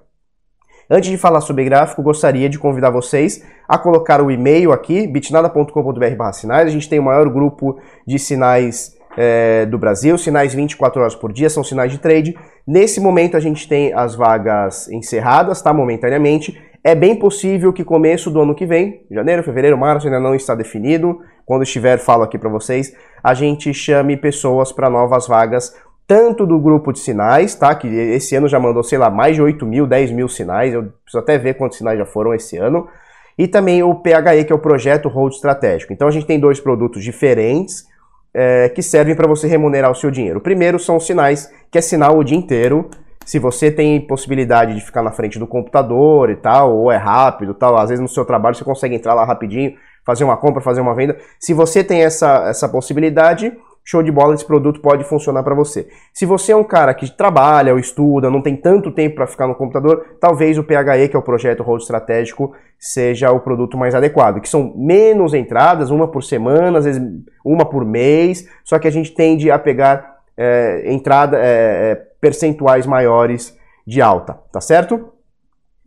Antes 0.89 1.11
de 1.11 1.17
falar 1.17 1.41
sobre 1.41 1.63
gráfico, 1.63 2.01
gostaria 2.01 2.49
de 2.49 2.57
convidar 2.57 2.89
vocês 2.89 3.45
a 3.67 3.77
colocar 3.77 4.23
o 4.23 4.31
e-mail 4.31 4.71
aqui, 4.71 5.05
bitnada.com.br 5.05 6.31
sinais. 6.33 6.67
A 6.67 6.71
gente 6.71 6.89
tem 6.89 6.97
o 6.97 7.03
maior 7.03 7.29
grupo 7.29 7.79
de 8.07 8.17
sinais 8.17 8.97
é, 9.15 9.67
do 9.67 9.77
Brasil, 9.77 10.17
sinais 10.17 10.53
24 10.53 11.01
horas 11.01 11.13
por 11.13 11.31
dia, 11.31 11.47
são 11.47 11.63
sinais 11.63 11.91
de 11.91 11.99
trade. 11.99 12.35
Nesse 12.69 13.01
momento 13.01 13.35
a 13.35 13.39
gente 13.39 13.67
tem 13.67 13.91
as 13.95 14.13
vagas 14.13 14.87
encerradas, 14.89 15.59
tá? 15.59 15.73
Momentaneamente. 15.73 16.55
É 16.83 16.93
bem 16.93 17.15
possível 17.15 17.73
que 17.73 17.83
começo 17.83 18.29
do 18.29 18.39
ano 18.39 18.53
que 18.53 18.63
vem, 18.63 19.07
janeiro, 19.09 19.41
fevereiro, 19.41 19.75
março, 19.75 20.05
ainda 20.05 20.19
não 20.19 20.35
está 20.35 20.53
definido. 20.53 21.19
Quando 21.47 21.63
estiver, 21.63 21.97
falo 21.97 22.21
aqui 22.21 22.37
para 22.37 22.47
vocês. 22.47 22.95
A 23.23 23.33
gente 23.33 23.73
chame 23.73 24.15
pessoas 24.15 24.71
para 24.71 24.87
novas 24.87 25.27
vagas, 25.27 25.75
tanto 26.05 26.45
do 26.45 26.59
grupo 26.59 26.93
de 26.93 26.99
sinais, 26.99 27.55
tá? 27.55 27.73
Que 27.73 27.87
esse 27.87 28.35
ano 28.35 28.47
já 28.47 28.59
mandou, 28.59 28.83
sei 28.83 28.99
lá, 28.99 29.09
mais 29.09 29.35
de 29.35 29.41
8 29.41 29.65
mil, 29.65 29.87
10 29.87 30.11
mil 30.11 30.27
sinais. 30.27 30.71
Eu 30.71 30.93
preciso 31.03 31.23
até 31.23 31.39
ver 31.39 31.55
quantos 31.55 31.79
sinais 31.79 31.97
já 31.97 32.05
foram 32.05 32.35
esse 32.35 32.55
ano. 32.55 32.87
E 33.35 33.47
também 33.47 33.81
o 33.81 33.95
PHE, 33.95 34.45
que 34.45 34.53
é 34.53 34.55
o 34.55 34.59
projeto 34.59 35.09
Hold 35.09 35.33
Estratégico. 35.33 35.91
Então 35.91 36.07
a 36.07 36.11
gente 36.11 36.27
tem 36.27 36.39
dois 36.39 36.59
produtos 36.59 37.03
diferentes 37.03 37.88
é, 38.33 38.69
que 38.69 38.81
servem 38.81 39.15
para 39.15 39.27
você 39.27 39.47
remunerar 39.47 39.91
o 39.91 39.95
seu 39.95 40.11
dinheiro. 40.11 40.39
O 40.39 40.41
primeiro 40.41 40.79
são 40.79 40.97
os 40.97 41.05
sinais, 41.05 41.51
que 41.71 41.77
é 41.77 41.81
sinal 41.81 42.17
o 42.17 42.23
dia 42.23 42.37
inteiro 42.37 42.89
se 43.29 43.37
você 43.37 43.69
tem 43.69 44.01
possibilidade 44.01 44.73
de 44.73 44.81
ficar 44.81 45.03
na 45.03 45.11
frente 45.11 45.37
do 45.37 45.45
computador 45.45 46.31
e 46.31 46.35
tal, 46.35 46.75
ou 46.75 46.91
é 46.91 46.97
rápido 46.97 47.53
tal, 47.53 47.77
às 47.77 47.89
vezes 47.89 48.01
no 48.01 48.07
seu 48.07 48.25
trabalho 48.25 48.55
você 48.55 48.63
consegue 48.63 48.95
entrar 48.95 49.13
lá 49.13 49.23
rapidinho, 49.23 49.75
fazer 50.03 50.23
uma 50.23 50.35
compra, 50.35 50.61
fazer 50.61 50.81
uma 50.81 50.95
venda. 50.95 51.15
Se 51.39 51.53
você 51.53 51.83
tem 51.83 52.01
essa, 52.03 52.49
essa 52.49 52.67
possibilidade, 52.67 53.55
show 53.83 54.03
de 54.03 54.11
bola, 54.11 54.35
esse 54.35 54.45
produto 54.45 54.79
pode 54.81 55.03
funcionar 55.03 55.43
para 55.43 55.55
você. 55.55 55.87
Se 56.13 56.25
você 56.25 56.51
é 56.51 56.55
um 56.55 56.63
cara 56.63 56.93
que 56.93 57.09
trabalha 57.09 57.73
ou 57.73 57.79
estuda, 57.79 58.29
não 58.29 58.41
tem 58.41 58.55
tanto 58.55 58.91
tempo 58.91 59.15
para 59.15 59.27
ficar 59.27 59.47
no 59.47 59.55
computador, 59.55 60.17
talvez 60.19 60.57
o 60.57 60.63
PHE, 60.63 61.07
que 61.09 61.15
é 61.15 61.19
o 61.19 61.23
projeto 61.23 61.63
Hold 61.63 61.81
Estratégico, 61.81 62.53
seja 62.77 63.31
o 63.31 63.39
produto 63.39 63.77
mais 63.77 63.95
adequado, 63.95 64.41
que 64.41 64.49
são 64.49 64.73
menos 64.75 65.33
entradas, 65.33 65.89
uma 65.89 66.07
por 66.07 66.23
semana, 66.23 66.79
às 66.79 66.85
vezes 66.85 67.01
uma 67.43 67.65
por 67.65 67.83
mês, 67.83 68.47
só 68.63 68.77
que 68.77 68.87
a 68.87 68.91
gente 68.91 69.13
tende 69.13 69.49
a 69.49 69.57
pegar 69.57 70.19
é, 70.37 70.83
entrada, 70.91 71.37
é, 71.41 71.95
percentuais 72.21 72.85
maiores 72.85 73.57
de 73.85 74.01
alta, 74.01 74.39
tá 74.51 74.61
certo? 74.61 75.13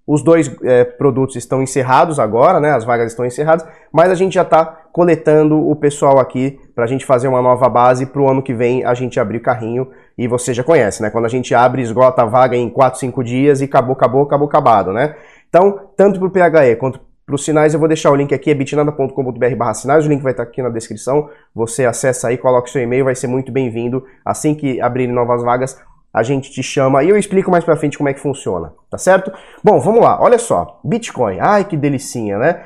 Os 0.07 0.23
dois 0.23 0.51
é, 0.63 0.85
produtos 0.85 1.37
estão 1.37 1.63
encerrados 1.63 2.19
agora, 2.19 2.59
né? 2.59 2.73
As 2.73 2.85
vagas 2.85 3.13
estão 3.13 3.25
encerradas, 3.25 3.67
mas 3.93 4.11
a 4.11 4.15
gente 4.15 4.35
já 4.35 4.43
está 4.43 4.65
coletando 4.93 5.57
o 5.57 5.77
pessoal 5.77 6.19
aqui 6.19 6.59
para 6.75 6.85
a 6.85 6.87
gente 6.87 7.07
fazer 7.07 7.29
uma 7.29 7.41
nova 7.41 7.69
base 7.69 8.07
para 8.07 8.21
o 8.21 8.29
ano 8.29 8.43
que 8.43 8.53
vem 8.53 8.85
a 8.85 8.95
gente 8.95 9.21
abrir 9.21 9.41
carrinho 9.41 9.89
e 10.19 10.27
você 10.27 10.53
já 10.53 10.65
conhece, 10.65 11.03
né? 11.03 11.11
Quando 11.11 11.27
a 11.27 11.29
gente 11.29 11.55
abre, 11.55 11.83
esgota 11.83 12.23
a 12.23 12.27
vaga 12.27 12.57
em 12.57 12.69
4, 12.69 12.99
5 12.99 13.23
dias 13.23 13.61
e 13.61 13.65
acabou, 13.65 13.95
acabou, 13.95 14.23
acabou, 14.23 14.49
acabado, 14.49 14.93
né? 14.93 15.15
Então, 15.49 15.91
tanto 15.97 16.19
para 16.19 16.29
o 16.29 16.31
PHE 16.31 16.77
quanto 16.77 17.01
para 17.25 17.37
os 17.37 17.45
sinais, 17.45 17.73
eu 17.73 17.79
vou 17.79 17.89
deixar 17.89 18.11
o 18.11 18.17
link 18.17 18.35
aqui, 18.35 18.51
é 18.51 18.55
bitnada.com.br 18.55 19.57
barra 19.57 19.75
sinais, 19.75 20.05
o 20.05 20.09
link 20.09 20.23
vai 20.23 20.33
estar 20.33 20.43
aqui 20.43 20.61
na 20.61 20.69
descrição, 20.69 21.31
você 21.55 21.85
acessa 21.85 22.29
aí, 22.29 22.37
coloca 22.37 22.69
o 22.69 22.71
seu 22.71 22.83
e-mail, 22.83 23.05
vai 23.05 23.15
ser 23.15 23.29
muito 23.29 23.53
bem-vindo. 23.53 24.05
Assim 24.25 24.55
que 24.55 24.81
abrirem 24.81 25.15
novas 25.15 25.43
vagas, 25.43 25.81
a 26.13 26.23
gente 26.23 26.51
te 26.51 26.63
chama 26.63 27.03
e 27.03 27.09
eu 27.09 27.17
explico 27.17 27.51
mais 27.51 27.65
pra 27.65 27.77
frente 27.77 27.97
como 27.97 28.09
é 28.09 28.15
que 28.15 28.21
funciona, 28.21 28.75
tá 28.91 28.99
certo? 28.99 29.33
Bom, 29.63 29.79
vamos 29.81 30.01
lá, 30.01 30.21
olha 30.21 30.39
só, 30.39 30.81
Bitcoin, 30.85 31.39
ai 31.41 31.65
que 31.65 31.77
delicinha, 31.77 32.39
né? 32.39 32.65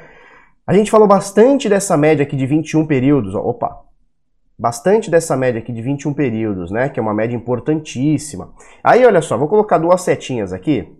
A 0.67 0.75
gente 0.75 0.91
falou 0.91 1.07
bastante 1.07 1.69
dessa 1.69 1.97
média 1.97 2.25
aqui 2.25 2.35
de 2.35 2.45
21 2.45 2.87
períodos, 2.87 3.35
opa, 3.35 3.87
bastante 4.59 5.11
dessa 5.11 5.37
média 5.37 5.59
aqui 5.59 5.73
de 5.73 5.83
21 5.83 6.15
períodos, 6.15 6.71
né? 6.71 6.89
Que 6.89 6.99
é 6.99 7.03
uma 7.03 7.15
média 7.15 7.37
importantíssima. 7.37 8.53
Aí, 8.83 9.05
olha 9.05 9.21
só, 9.21 9.37
vou 9.37 9.49
colocar 9.49 9.79
duas 9.79 10.01
setinhas 10.01 10.53
aqui. 10.53 10.93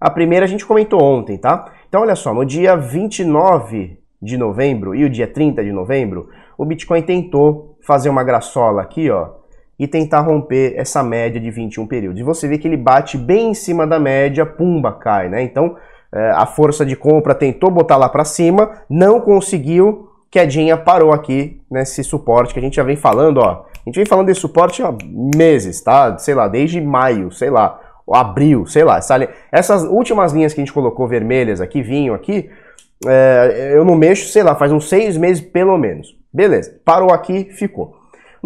A 0.00 0.10
primeira 0.10 0.44
a 0.44 0.48
gente 0.48 0.66
comentou 0.66 1.02
ontem, 1.02 1.38
tá? 1.38 1.72
Então, 1.88 2.02
olha 2.02 2.16
só, 2.16 2.34
no 2.34 2.44
dia 2.44 2.76
29 2.76 3.98
de 4.20 4.36
novembro 4.36 4.94
e 4.94 5.04
o 5.04 5.10
dia 5.10 5.26
30 5.26 5.62
de 5.62 5.72
novembro, 5.72 6.28
o 6.58 6.64
Bitcoin 6.64 7.02
tentou 7.02 7.78
fazer 7.82 8.08
uma 8.08 8.24
graçola 8.24 8.82
aqui, 8.82 9.10
ó, 9.10 9.34
e 9.78 9.86
tentar 9.86 10.20
romper 10.20 10.74
essa 10.76 11.02
média 11.02 11.40
de 11.40 11.50
21 11.50 11.86
períodos. 11.86 12.20
E 12.20 12.24
você 12.24 12.48
vê 12.48 12.58
que 12.58 12.66
ele 12.66 12.76
bate 12.76 13.18
bem 13.18 13.50
em 13.50 13.54
cima 13.54 13.86
da 13.86 13.98
média, 13.98 14.46
pumba, 14.46 14.92
cai, 14.92 15.28
né? 15.28 15.42
Então, 15.42 15.76
é, 16.12 16.30
a 16.30 16.46
força 16.46 16.84
de 16.84 16.96
compra 16.96 17.34
tentou 17.34 17.70
botar 17.70 17.96
lá 17.96 18.08
para 18.08 18.24
cima, 18.24 18.82
não 18.88 19.20
conseguiu. 19.20 20.08
Quedinha 20.30 20.76
parou 20.76 21.12
aqui 21.12 21.60
nesse 21.70 22.02
suporte 22.02 22.52
que 22.52 22.58
a 22.58 22.62
gente 22.62 22.76
já 22.76 22.82
vem 22.82 22.96
falando, 22.96 23.38
ó. 23.38 23.64
A 23.74 23.88
gente 23.88 23.96
vem 23.96 24.06
falando 24.06 24.26
desse 24.26 24.40
suporte 24.40 24.82
há 24.82 24.92
meses, 25.36 25.80
tá? 25.80 26.18
Sei 26.18 26.34
lá, 26.34 26.48
desde 26.48 26.80
maio, 26.80 27.30
sei 27.30 27.50
lá, 27.50 27.78
abril, 28.10 28.66
sei 28.66 28.82
lá. 28.82 28.98
Essas 29.52 29.84
últimas 29.84 30.32
linhas 30.32 30.52
que 30.52 30.60
a 30.60 30.64
gente 30.64 30.72
colocou 30.72 31.06
vermelhas 31.06 31.60
aqui, 31.60 31.82
vinho 31.82 32.14
aqui, 32.14 32.50
é, 33.06 33.72
eu 33.74 33.84
não 33.84 33.94
mexo, 33.94 34.28
sei 34.28 34.42
lá, 34.42 34.54
faz 34.54 34.72
uns 34.72 34.88
seis 34.88 35.16
meses 35.16 35.40
pelo 35.42 35.76
menos. 35.76 36.16
Beleza, 36.32 36.80
parou 36.84 37.12
aqui, 37.12 37.44
ficou. 37.50 37.95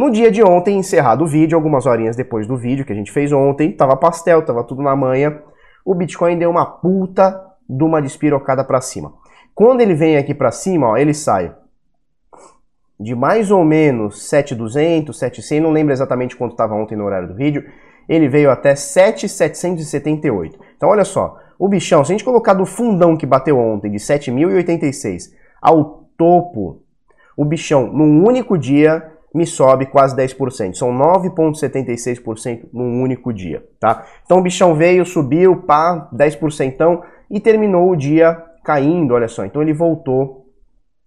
No 0.01 0.11
dia 0.11 0.31
de 0.31 0.43
ontem, 0.43 0.79
encerrado 0.79 1.25
o 1.25 1.27
vídeo, 1.27 1.55
algumas 1.55 1.85
horinhas 1.85 2.17
depois 2.17 2.47
do 2.47 2.57
vídeo 2.57 2.87
que 2.87 2.93
a 2.93 2.97
gente 2.97 3.13
fez 3.13 3.31
ontem, 3.33 3.71
tava 3.71 3.95
pastel, 3.95 4.43
tava 4.43 4.65
tudo 4.65 4.81
na 4.81 4.97
manha, 4.97 5.43
o 5.85 5.95
Bitcoin 5.95 6.39
deu 6.39 6.49
uma 6.49 6.65
puta 6.65 7.39
de 7.69 7.85
uma 7.85 8.01
despirocada 8.01 8.65
para 8.65 8.81
cima. 8.81 9.13
Quando 9.55 9.83
ele 9.83 9.93
vem 9.93 10.17
aqui 10.17 10.33
para 10.33 10.51
cima, 10.51 10.89
ó, 10.89 10.97
ele 10.97 11.13
sai 11.13 11.55
de 12.99 13.15
mais 13.15 13.51
ou 13.51 13.63
menos 13.63 14.27
7,200, 14.27 15.19
7,100, 15.19 15.61
não 15.61 15.71
lembro 15.71 15.93
exatamente 15.93 16.35
quanto 16.35 16.53
estava 16.53 16.75
ontem 16.75 16.97
no 16.97 17.05
horário 17.05 17.29
do 17.29 17.35
vídeo, 17.35 17.63
ele 18.09 18.27
veio 18.27 18.51
até 18.51 18.75
7,778. 18.75 20.59
Então 20.79 20.89
olha 20.89 21.05
só, 21.05 21.37
o 21.59 21.69
bichão, 21.69 22.03
se 22.07 22.11
a 22.11 22.15
gente 22.15 22.25
colocar 22.25 22.55
do 22.55 22.65
fundão 22.65 23.19
que 23.19 23.27
bateu 23.27 23.59
ontem, 23.59 23.91
de 23.91 23.99
7.086, 23.99 25.31
ao 25.61 26.07
topo, 26.17 26.81
o 27.37 27.45
bichão, 27.45 27.93
num 27.93 28.27
único 28.27 28.57
dia, 28.57 29.10
me 29.35 29.47
sobe 29.47 29.87
quase 29.87 30.17
10%. 30.17 30.75
São 30.75 30.91
9,76% 30.93 32.69
num 32.73 33.03
único 33.03 33.33
dia, 33.33 33.65
tá? 33.79 34.05
Então 34.25 34.39
o 34.39 34.43
bichão 34.43 34.75
veio, 34.75 35.07
subiu, 35.07 35.57
pá, 35.63 36.09
10% 36.13 36.67
então, 36.67 37.03
e 37.31 37.39
terminou 37.39 37.91
o 37.91 37.97
dia 37.97 38.35
caindo, 38.65 39.15
olha 39.15 39.29
só. 39.29 39.45
Então 39.45 39.63
ele 39.63 39.73
voltou, 39.73 40.47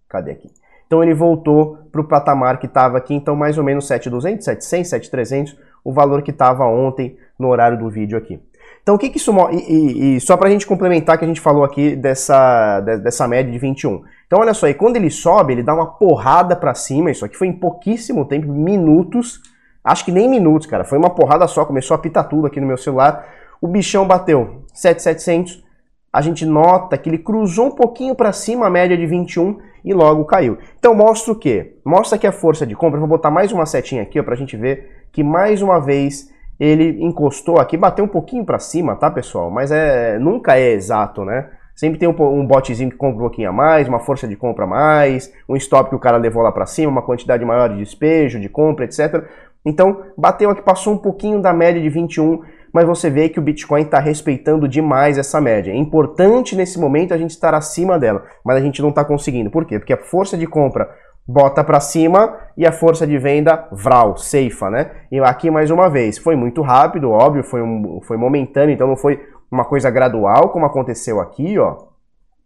cadê 0.08 0.32
aqui? 0.32 0.50
Então 0.86 1.02
ele 1.02 1.14
voltou 1.14 1.78
para 1.90 2.00
o 2.00 2.04
patamar 2.04 2.58
que 2.58 2.66
estava 2.66 2.96
aqui, 2.96 3.14
então 3.14 3.34
mais 3.36 3.58
ou 3.58 3.64
menos 3.64 3.86
7,200, 3.86 4.44
700, 4.44 4.90
7,300, 4.90 5.58
o 5.82 5.92
valor 5.92 6.22
que 6.22 6.30
estava 6.30 6.64
ontem 6.66 7.16
no 7.38 7.48
horário 7.48 7.78
do 7.78 7.90
vídeo 7.90 8.16
aqui. 8.16 8.40
Então, 8.84 8.96
o 8.96 8.98
que, 8.98 9.08
que 9.08 9.16
isso? 9.16 9.34
E, 9.50 9.56
e, 9.56 10.16
e, 10.16 10.20
só 10.20 10.36
para 10.36 10.46
a 10.46 10.50
gente 10.50 10.66
complementar 10.66 11.16
que 11.16 11.24
a 11.24 11.26
gente 11.26 11.40
falou 11.40 11.64
aqui 11.64 11.96
dessa, 11.96 12.80
dessa 12.80 13.26
média 13.26 13.50
de 13.50 13.58
21. 13.58 14.04
Então, 14.26 14.40
olha 14.40 14.52
só, 14.52 14.68
e 14.68 14.74
quando 14.74 14.96
ele 14.96 15.10
sobe, 15.10 15.54
ele 15.54 15.62
dá 15.62 15.74
uma 15.74 15.86
porrada 15.86 16.54
para 16.54 16.74
cima. 16.74 17.10
Isso 17.10 17.24
aqui 17.24 17.34
foi 17.34 17.46
em 17.46 17.52
pouquíssimo 17.54 18.26
tempo, 18.26 18.46
minutos. 18.46 19.40
Acho 19.82 20.04
que 20.04 20.12
nem 20.12 20.28
minutos, 20.28 20.66
cara. 20.66 20.84
Foi 20.84 20.98
uma 20.98 21.08
porrada 21.08 21.48
só, 21.48 21.64
começou 21.64 21.94
a 21.94 21.98
pitar 21.98 22.28
tudo 22.28 22.46
aqui 22.46 22.60
no 22.60 22.66
meu 22.66 22.76
celular. 22.76 23.26
O 23.58 23.66
bichão 23.66 24.06
bateu 24.06 24.64
7,700. 24.74 25.64
A 26.12 26.20
gente 26.20 26.44
nota 26.44 26.98
que 26.98 27.08
ele 27.08 27.18
cruzou 27.18 27.68
um 27.68 27.74
pouquinho 27.74 28.14
para 28.14 28.34
cima, 28.34 28.66
a 28.66 28.70
média 28.70 28.98
de 28.98 29.06
21, 29.06 29.60
e 29.82 29.94
logo 29.94 30.26
caiu. 30.26 30.58
Então, 30.78 30.94
mostra 30.94 31.32
o 31.32 31.36
quê? 31.36 31.78
Mostra 31.82 32.18
que 32.18 32.26
a 32.26 32.32
força 32.32 32.66
de 32.66 32.76
compra. 32.76 32.98
Eu 32.98 33.00
vou 33.00 33.08
botar 33.08 33.30
mais 33.30 33.50
uma 33.50 33.64
setinha 33.64 34.02
aqui 34.02 34.22
para 34.22 34.34
a 34.34 34.36
gente 34.36 34.58
ver 34.58 35.06
que 35.10 35.24
mais 35.24 35.62
uma 35.62 35.80
vez 35.80 36.33
ele 36.58 37.04
encostou 37.04 37.58
aqui, 37.58 37.76
bateu 37.76 38.04
um 38.04 38.08
pouquinho 38.08 38.44
para 38.44 38.58
cima, 38.58 38.96
tá, 38.96 39.10
pessoal? 39.10 39.50
Mas 39.50 39.70
é 39.70 40.18
nunca 40.18 40.56
é 40.56 40.72
exato, 40.72 41.24
né? 41.24 41.50
Sempre 41.74 41.98
tem 41.98 42.08
um, 42.08 42.14
um 42.22 42.46
botezinho 42.46 42.90
que 42.90 42.96
compra 42.96 43.16
um 43.16 43.20
pouquinho 43.20 43.48
a 43.48 43.52
mais, 43.52 43.88
uma 43.88 43.98
força 43.98 44.28
de 44.28 44.36
compra 44.36 44.64
a 44.64 44.68
mais, 44.68 45.32
um 45.48 45.56
stop 45.56 45.90
que 45.90 45.96
o 45.96 45.98
cara 45.98 46.16
levou 46.16 46.42
lá 46.42 46.52
para 46.52 46.66
cima, 46.66 46.90
uma 46.90 47.02
quantidade 47.02 47.44
maior 47.44 47.68
de 47.68 47.78
despejo, 47.78 48.38
de 48.38 48.48
compra, 48.48 48.84
etc. 48.84 49.24
Então, 49.64 50.02
bateu 50.16 50.50
aqui, 50.50 50.62
passou 50.62 50.92
um 50.92 50.98
pouquinho 50.98 51.40
da 51.40 51.52
média 51.52 51.80
de 51.82 51.88
21, 51.88 52.42
mas 52.72 52.84
você 52.84 53.08
vê 53.08 53.28
que 53.28 53.38
o 53.38 53.42
Bitcoin 53.42 53.82
está 53.82 53.98
respeitando 53.98 54.68
demais 54.68 55.16
essa 55.16 55.40
média. 55.40 55.72
É 55.72 55.76
importante 55.76 56.54
nesse 56.54 56.78
momento 56.78 57.14
a 57.14 57.16
gente 57.16 57.30
estar 57.30 57.54
acima 57.54 57.98
dela, 57.98 58.24
mas 58.44 58.56
a 58.56 58.60
gente 58.60 58.82
não 58.82 58.90
está 58.90 59.04
conseguindo. 59.04 59.50
Por 59.50 59.64
quê? 59.64 59.78
Porque 59.78 59.92
a 59.92 59.96
força 59.96 60.36
de 60.36 60.46
compra 60.46 60.90
bota 61.26 61.64
para 61.64 61.80
cima 61.80 62.36
e 62.56 62.66
a 62.66 62.72
força 62.72 63.06
de 63.06 63.16
venda 63.18 63.66
vral, 63.72 64.16
ceifa, 64.16 64.70
né? 64.70 64.90
E 65.10 65.18
aqui 65.20 65.50
mais 65.50 65.70
uma 65.70 65.88
vez, 65.88 66.18
foi 66.18 66.36
muito 66.36 66.60
rápido, 66.60 67.10
óbvio, 67.10 67.42
foi, 67.42 67.62
um, 67.62 68.00
foi 68.02 68.16
momentâneo, 68.16 68.74
então 68.74 68.86
não 68.86 68.96
foi 68.96 69.26
uma 69.50 69.64
coisa 69.64 69.90
gradual 69.90 70.50
como 70.50 70.66
aconteceu 70.66 71.20
aqui, 71.20 71.58
ó. 71.58 71.86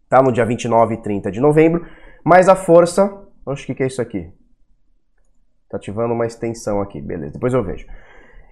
Tá 0.08 0.22
no 0.22 0.32
dia 0.32 0.44
29 0.44 0.94
e 0.94 0.96
30 0.98 1.30
de 1.30 1.40
novembro, 1.40 1.84
mas 2.24 2.48
a 2.48 2.54
força, 2.54 3.12
acho 3.46 3.66
que 3.66 3.74
que 3.74 3.82
é 3.82 3.86
isso 3.86 4.00
aqui? 4.00 4.30
Tá 5.68 5.76
ativando 5.76 6.14
uma 6.14 6.26
extensão 6.26 6.80
aqui, 6.80 7.00
beleza, 7.00 7.34
depois 7.34 7.52
eu 7.52 7.62
vejo. 7.62 7.86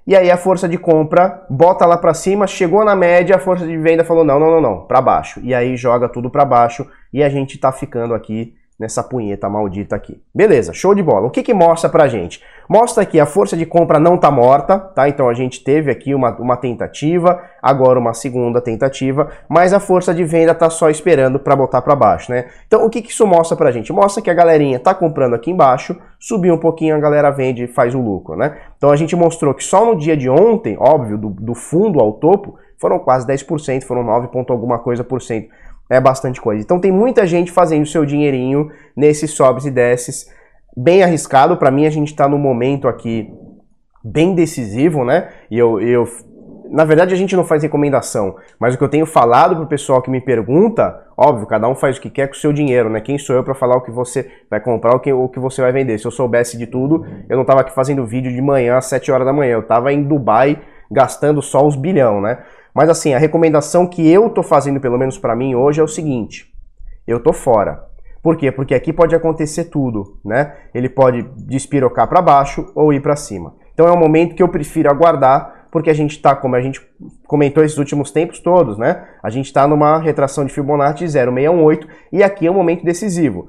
E 0.07 0.15
aí 0.15 0.31
a 0.31 0.37
força 0.37 0.69
de 0.69 0.79
compra 0.79 1.45
bota 1.49 1.85
lá 1.87 1.97
para 1.97 2.15
cima, 2.15 2.47
chegou 2.47 2.85
na 2.85 2.95
média, 2.95 3.37
a 3.37 3.41
força 3.41 3.67
de 3.67 3.77
venda 3.77 4.05
falou 4.05 4.25
não, 4.25 4.39
não, 4.39 4.51
não, 4.51 4.61
não, 4.61 4.87
para 4.87 5.01
baixo. 5.01 5.41
E 5.43 5.53
aí 5.53 5.77
joga 5.77 6.09
tudo 6.09 6.31
para 6.31 6.45
baixo 6.45 6.87
e 7.13 7.25
a 7.25 7.29
gente 7.29 7.59
tá 7.59 7.73
ficando 7.73 8.15
aqui 8.15 8.55
nessa 8.79 9.03
punheta 9.03 9.49
maldita 9.49 9.97
aqui. 9.97 10.21
Beleza, 10.35 10.73
show 10.73 10.95
de 10.95 11.03
bola. 11.03 11.27
O 11.27 11.31
que 11.31 11.43
que 11.43 11.55
mostra 11.55 11.89
pra 11.89 12.09
gente? 12.09 12.43
Mostra 12.69 13.07
que 13.07 13.19
a 13.19 13.25
força 13.25 13.57
de 13.57 13.65
compra 13.65 13.99
não 13.99 14.19
tá 14.19 14.31
morta, 14.31 14.79
tá? 14.79 15.09
Então 15.09 15.29
a 15.29 15.35
gente 15.35 15.65
teve 15.65 15.91
aqui 15.91 16.15
uma, 16.15 16.37
uma 16.37 16.57
tentativa, 16.57 17.43
agora 17.63 17.99
uma 17.99 18.13
segunda 18.13 18.61
tentativa, 18.61 19.31
mas 19.49 19.73
a 19.73 19.81
força 19.81 20.13
de 20.13 20.25
venda 20.25 20.55
tá 20.55 20.69
só 20.69 20.91
esperando 20.91 21.39
para 21.39 21.57
botar 21.57 21.81
para 21.81 21.97
baixo, 21.97 22.31
né? 22.31 22.47
Então 22.67 22.85
o 22.85 22.91
que 22.91 23.01
que 23.01 23.11
isso 23.11 23.27
mostra 23.27 23.57
pra 23.57 23.71
gente? 23.71 23.93
Mostra 23.93 24.23
que 24.23 24.31
a 24.31 24.35
galerinha 24.35 24.79
tá 24.79 24.95
comprando 24.95 25.35
aqui 25.35 25.51
embaixo, 25.51 25.97
subiu 26.19 26.55
um 26.55 26.59
pouquinho, 26.59 26.97
a 26.97 27.01
galera 27.01 27.31
vende 27.31 27.65
e 27.65 27.69
faz 27.69 27.95
o 27.95 28.01
lucro, 28.01 28.37
né? 28.37 28.57
Então 28.77 28.91
a 28.91 28.97
gente 28.97 29.17
mostrou 29.17 29.55
que 29.55 29.65
só 29.65 29.87
no 29.87 29.97
dia 29.97 30.17
de 30.17 30.29
ontem, 30.29 30.77
óbvio, 30.79 31.17
do, 31.17 31.31
do 31.31 31.55
fundo 31.55 31.99
ao 32.01 32.13
topo, 32.13 32.59
foram 32.79 32.99
quase 32.99 33.27
10%, 33.27 33.85
foram 33.85 34.03
9 34.03 34.29
ponto 34.29 34.53
alguma 34.53 34.79
coisa 34.79 35.03
por 35.03 35.23
cento 35.23 35.49
é 35.89 36.01
bastante 36.01 36.41
coisa. 36.41 36.63
Então 36.63 36.81
tem 36.81 36.93
muita 36.93 37.27
gente 37.27 37.51
fazendo 37.51 37.87
seu 37.87 38.05
dinheirinho 38.05 38.71
nesses 38.97 39.31
sobes 39.31 39.65
e 39.65 39.71
desces. 39.71 40.31
Bem 40.77 41.03
arriscado. 41.03 41.57
Para 41.57 41.71
mim, 41.71 41.87
a 41.87 41.91
gente 41.91 42.09
está 42.09 42.29
no 42.29 42.39
momento 42.39 42.89
aqui 42.89 43.33
bem 44.05 44.35
decisivo, 44.35 45.05
né? 45.05 45.29
E 45.51 45.59
eu, 45.59 45.81
eu. 45.81 46.07
Na 46.71 46.85
verdade, 46.85 47.15
a 47.15 47.17
gente 47.17 47.37
não 47.37 47.45
faz 47.45 47.63
recomendação, 47.63 48.37
mas 48.59 48.75
o 48.75 48.79
que 48.79 48.83
eu 48.83 48.89
tenho 48.89 49.07
falado 49.07 49.55
pro 49.55 49.67
pessoal 49.69 50.03
que 50.03 50.11
me 50.11 50.21
pergunta, 50.21 51.07
óbvio, 51.17 51.47
cada 51.47 51.69
um 51.69 51.77
faz 51.77 51.97
o 51.97 52.01
que 52.01 52.11
quer 52.11 52.27
com 52.27 52.35
o 52.35 52.37
seu 52.37 52.53
dinheiro, 52.53 52.91
né? 52.91 53.01
Quem 53.01 53.17
sou 53.19 53.37
eu 53.37 53.45
para 53.45 53.55
falar 53.55 53.77
o 53.77 53.83
que 53.83 53.91
você 53.91 54.29
vai 54.51 54.59
comprar 54.59 54.93
ou 54.93 55.25
o 55.25 55.29
que 55.29 55.39
você 55.39 55.63
vai 55.63 55.71
vender? 55.71 55.97
Se 55.99 56.07
eu 56.07 56.11
soubesse 56.11 56.59
de 56.59 56.67
tudo, 56.67 57.07
eu 57.29 57.37
não 57.37 57.45
tava 57.45 57.61
aqui 57.61 57.73
fazendo 57.73 58.05
vídeo 58.05 58.33
de 58.33 58.43
manhã 58.43 58.77
às 58.77 58.87
7 58.87 59.13
horas 59.13 59.25
da 59.25 59.33
manhã, 59.33 59.53
eu 59.53 59.63
tava 59.63 59.93
em 59.93 60.03
Dubai 60.03 60.61
gastando 60.91 61.41
só 61.41 61.67
os 61.67 61.77
bilhão, 61.77 62.21
né? 62.21 62.39
Mas 62.77 62.91
assim, 62.91 63.15
a 63.15 63.19
recomendação 63.19 63.87
que 63.87 64.07
eu 64.07 64.29
tô 64.29 64.43
fazendo, 64.43 64.79
pelo 64.79 64.99
menos 64.99 65.17
para 65.17 65.35
mim 65.35 65.55
hoje, 65.55 65.81
é 65.81 65.83
o 65.83 65.89
seguinte: 65.89 66.53
eu 67.07 67.19
tô 67.19 67.33
fora. 67.33 67.87
Por 68.23 68.37
quê? 68.37 68.53
Porque 68.53 68.75
aqui 68.75 68.93
pode 68.93 69.15
acontecer 69.15 69.65
tudo, 69.65 70.19
né? 70.23 70.55
Ele 70.75 70.91
pode 70.91 71.23
despirocar 71.39 72.07
para 72.07 72.21
baixo 72.21 72.71
ou 72.75 72.93
ir 72.93 73.01
para 73.01 73.17
cima. 73.17 73.55
Então 73.73 73.89
é 73.89 73.93
um 73.93 73.99
momento 73.99 74.35
que 74.35 74.43
eu 74.43 74.49
prefiro 74.49 74.91
aguardar, 74.91 75.69
porque 75.73 75.89
a 75.89 75.95
gente 75.95 76.11
está, 76.11 76.37
como 76.37 76.55
a 76.55 76.61
gente 76.61 76.87
comentou 77.27 77.65
esses 77.65 77.79
últimos 77.79 78.11
tempos 78.11 78.41
todos, 78.41 78.77
né? 78.77 79.07
A 79.23 79.31
gente 79.31 79.47
está 79.47 79.67
numa 79.67 79.99
retração 79.99 80.45
de 80.45 80.53
Fibonacci 80.53 81.09
0,618 81.09 81.89
e 82.13 82.23
aqui 82.23 82.47
é 82.47 82.51
um 82.51 82.55
momento 82.55 82.85
decisivo. 82.85 83.49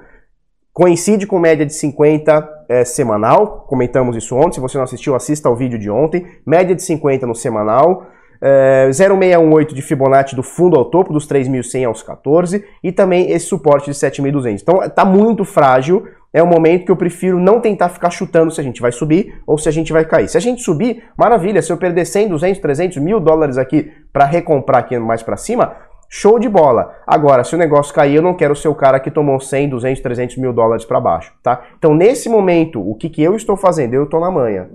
Coincide 0.71 1.27
com 1.27 1.37
média 1.37 1.65
de 1.65 1.73
50 1.73 2.65
é, 2.69 2.85
semanal, 2.85 3.65
comentamos 3.67 4.15
isso 4.15 4.37
ontem. 4.37 4.53
Se 4.53 4.61
você 4.61 4.77
não 4.77 4.85
assistiu, 4.85 5.15
assista 5.15 5.49
ao 5.49 5.55
vídeo 5.55 5.77
de 5.77 5.89
ontem. 5.89 6.25
Média 6.45 6.73
de 6.73 6.83
50 6.83 7.27
no 7.27 7.35
semanal 7.35 8.05
é, 8.41 8.89
0,618 8.91 9.75
de 9.75 9.81
Fibonacci 9.81 10.35
do 10.35 10.43
fundo 10.43 10.77
ao 10.77 10.85
topo, 10.85 11.13
dos 11.13 11.27
3.100 11.27 11.87
aos 11.87 12.03
14, 12.03 12.63
e 12.83 12.91
também 12.91 13.31
esse 13.31 13.45
suporte 13.45 13.91
de 13.91 13.97
7.200. 13.97 14.61
Então 14.61 14.83
está 14.83 15.03
muito 15.05 15.43
frágil, 15.43 16.05
é 16.33 16.43
um 16.43 16.47
momento 16.47 16.85
que 16.85 16.91
eu 16.91 16.95
prefiro 16.95 17.39
não 17.39 17.59
tentar 17.59 17.89
ficar 17.89 18.09
chutando 18.09 18.51
se 18.51 18.61
a 18.61 18.63
gente 18.63 18.81
vai 18.81 18.91
subir 18.91 19.41
ou 19.47 19.57
se 19.57 19.67
a 19.67 19.71
gente 19.71 19.91
vai 19.91 20.05
cair. 20.05 20.27
Se 20.27 20.37
a 20.37 20.41
gente 20.41 20.61
subir, 20.61 21.03
maravilha, 21.17 21.61
se 21.61 21.71
eu 21.71 21.77
perder 21.77 22.05
100, 22.05 22.29
200, 22.29 22.61
300, 22.61 22.97
mil 22.97 23.19
dólares 23.19 23.57
aqui 23.57 23.91
para 24.11 24.25
recomprar 24.25 24.81
aqui 24.81 24.97
mais 24.99 25.23
para 25.23 25.37
cima, 25.37 25.75
show 26.09 26.37
de 26.37 26.47
bola. 26.47 26.95
Agora, 27.05 27.43
se 27.43 27.55
o 27.55 27.57
negócio 27.57 27.93
cair, 27.93 28.15
eu 28.15 28.21
não 28.21 28.33
quero 28.33 28.55
ser 28.55 28.67
o 28.67 28.75
cara 28.75 28.99
que 28.99 29.11
tomou 29.11 29.39
100, 29.39 29.69
200, 29.69 30.01
300 30.01 30.37
mil 30.37 30.53
dólares 30.53 30.85
para 30.85 30.99
baixo, 30.99 31.33
tá? 31.41 31.61
Então, 31.77 31.93
nesse 31.95 32.29
momento, 32.29 32.79
o 32.79 32.95
que, 32.95 33.09
que 33.09 33.23
eu 33.23 33.35
estou 33.35 33.57
fazendo? 33.57 33.93
Eu 33.93 34.03
estou 34.03 34.19
na 34.19 34.31
manha. 34.31 34.69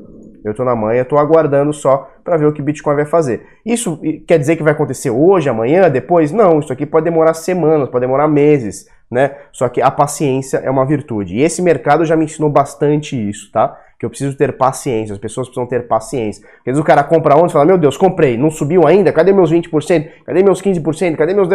Eu 0.44 0.50
estou 0.50 0.66
na 0.66 0.74
manhã, 0.74 1.02
estou 1.02 1.18
aguardando 1.18 1.72
só 1.72 2.10
para 2.24 2.36
ver 2.36 2.46
o 2.46 2.52
que 2.52 2.60
o 2.60 2.64
Bitcoin 2.64 2.96
vai 2.96 3.06
fazer. 3.06 3.46
Isso 3.64 4.00
quer 4.26 4.38
dizer 4.38 4.56
que 4.56 4.62
vai 4.62 4.72
acontecer 4.72 5.10
hoje, 5.10 5.48
amanhã, 5.48 5.88
depois? 5.88 6.32
Não, 6.32 6.58
isso 6.58 6.72
aqui 6.72 6.84
pode 6.84 7.04
demorar 7.04 7.34
semanas, 7.34 7.88
pode 7.88 8.04
demorar 8.04 8.26
meses, 8.26 8.88
né? 9.10 9.36
Só 9.52 9.68
que 9.68 9.80
a 9.80 9.90
paciência 9.90 10.58
é 10.58 10.70
uma 10.70 10.84
virtude. 10.84 11.36
E 11.36 11.42
esse 11.42 11.62
mercado 11.62 12.04
já 12.04 12.16
me 12.16 12.24
ensinou 12.24 12.50
bastante 12.50 13.16
isso, 13.16 13.52
tá? 13.52 13.78
Que 13.98 14.04
eu 14.04 14.10
preciso 14.10 14.36
ter 14.36 14.56
paciência, 14.56 15.12
as 15.12 15.18
pessoas 15.18 15.46
precisam 15.46 15.66
ter 15.66 15.86
paciência. 15.86 16.44
Às 16.58 16.64
vezes 16.64 16.80
o 16.80 16.84
cara 16.84 17.04
compra 17.04 17.36
ontem 17.36 17.50
e 17.50 17.52
fala, 17.52 17.64
meu 17.64 17.78
Deus, 17.78 17.96
comprei, 17.96 18.36
não 18.36 18.50
subiu 18.50 18.86
ainda? 18.86 19.12
Cadê 19.12 19.32
meus 19.32 19.52
20%? 19.52 20.08
Cadê 20.26 20.42
meus 20.42 20.60
15%? 20.60 21.16
Cadê 21.16 21.34
meus... 21.34 21.48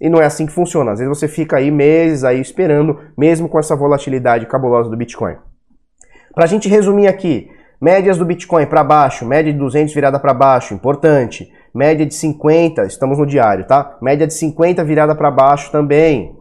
E 0.00 0.08
não 0.08 0.20
é 0.20 0.24
assim 0.24 0.46
que 0.46 0.52
funciona. 0.52 0.92
Às 0.92 1.00
vezes 1.00 1.18
você 1.18 1.28
fica 1.28 1.56
aí 1.56 1.70
meses 1.70 2.24
aí 2.24 2.40
esperando, 2.40 2.98
mesmo 3.18 3.48
com 3.48 3.58
essa 3.58 3.76
volatilidade 3.76 4.46
cabulosa 4.46 4.88
do 4.88 4.96
Bitcoin. 4.96 5.34
Para 6.32 6.44
a 6.44 6.46
gente 6.46 6.68
resumir 6.68 7.08
aqui, 7.08 7.50
Médias 7.80 8.18
do 8.18 8.26
Bitcoin 8.26 8.66
para 8.66 8.84
baixo, 8.84 9.24
média 9.24 9.50
de 9.50 9.58
200 9.58 9.94
virada 9.94 10.20
para 10.20 10.34
baixo, 10.34 10.74
importante. 10.74 11.50
Média 11.72 12.04
de 12.04 12.12
50, 12.14 12.82
estamos 12.82 13.16
no 13.16 13.24
diário, 13.24 13.66
tá? 13.66 13.96
Média 14.02 14.26
de 14.26 14.34
50 14.34 14.84
virada 14.84 15.14
para 15.14 15.30
baixo 15.30 15.72
também. 15.72 16.36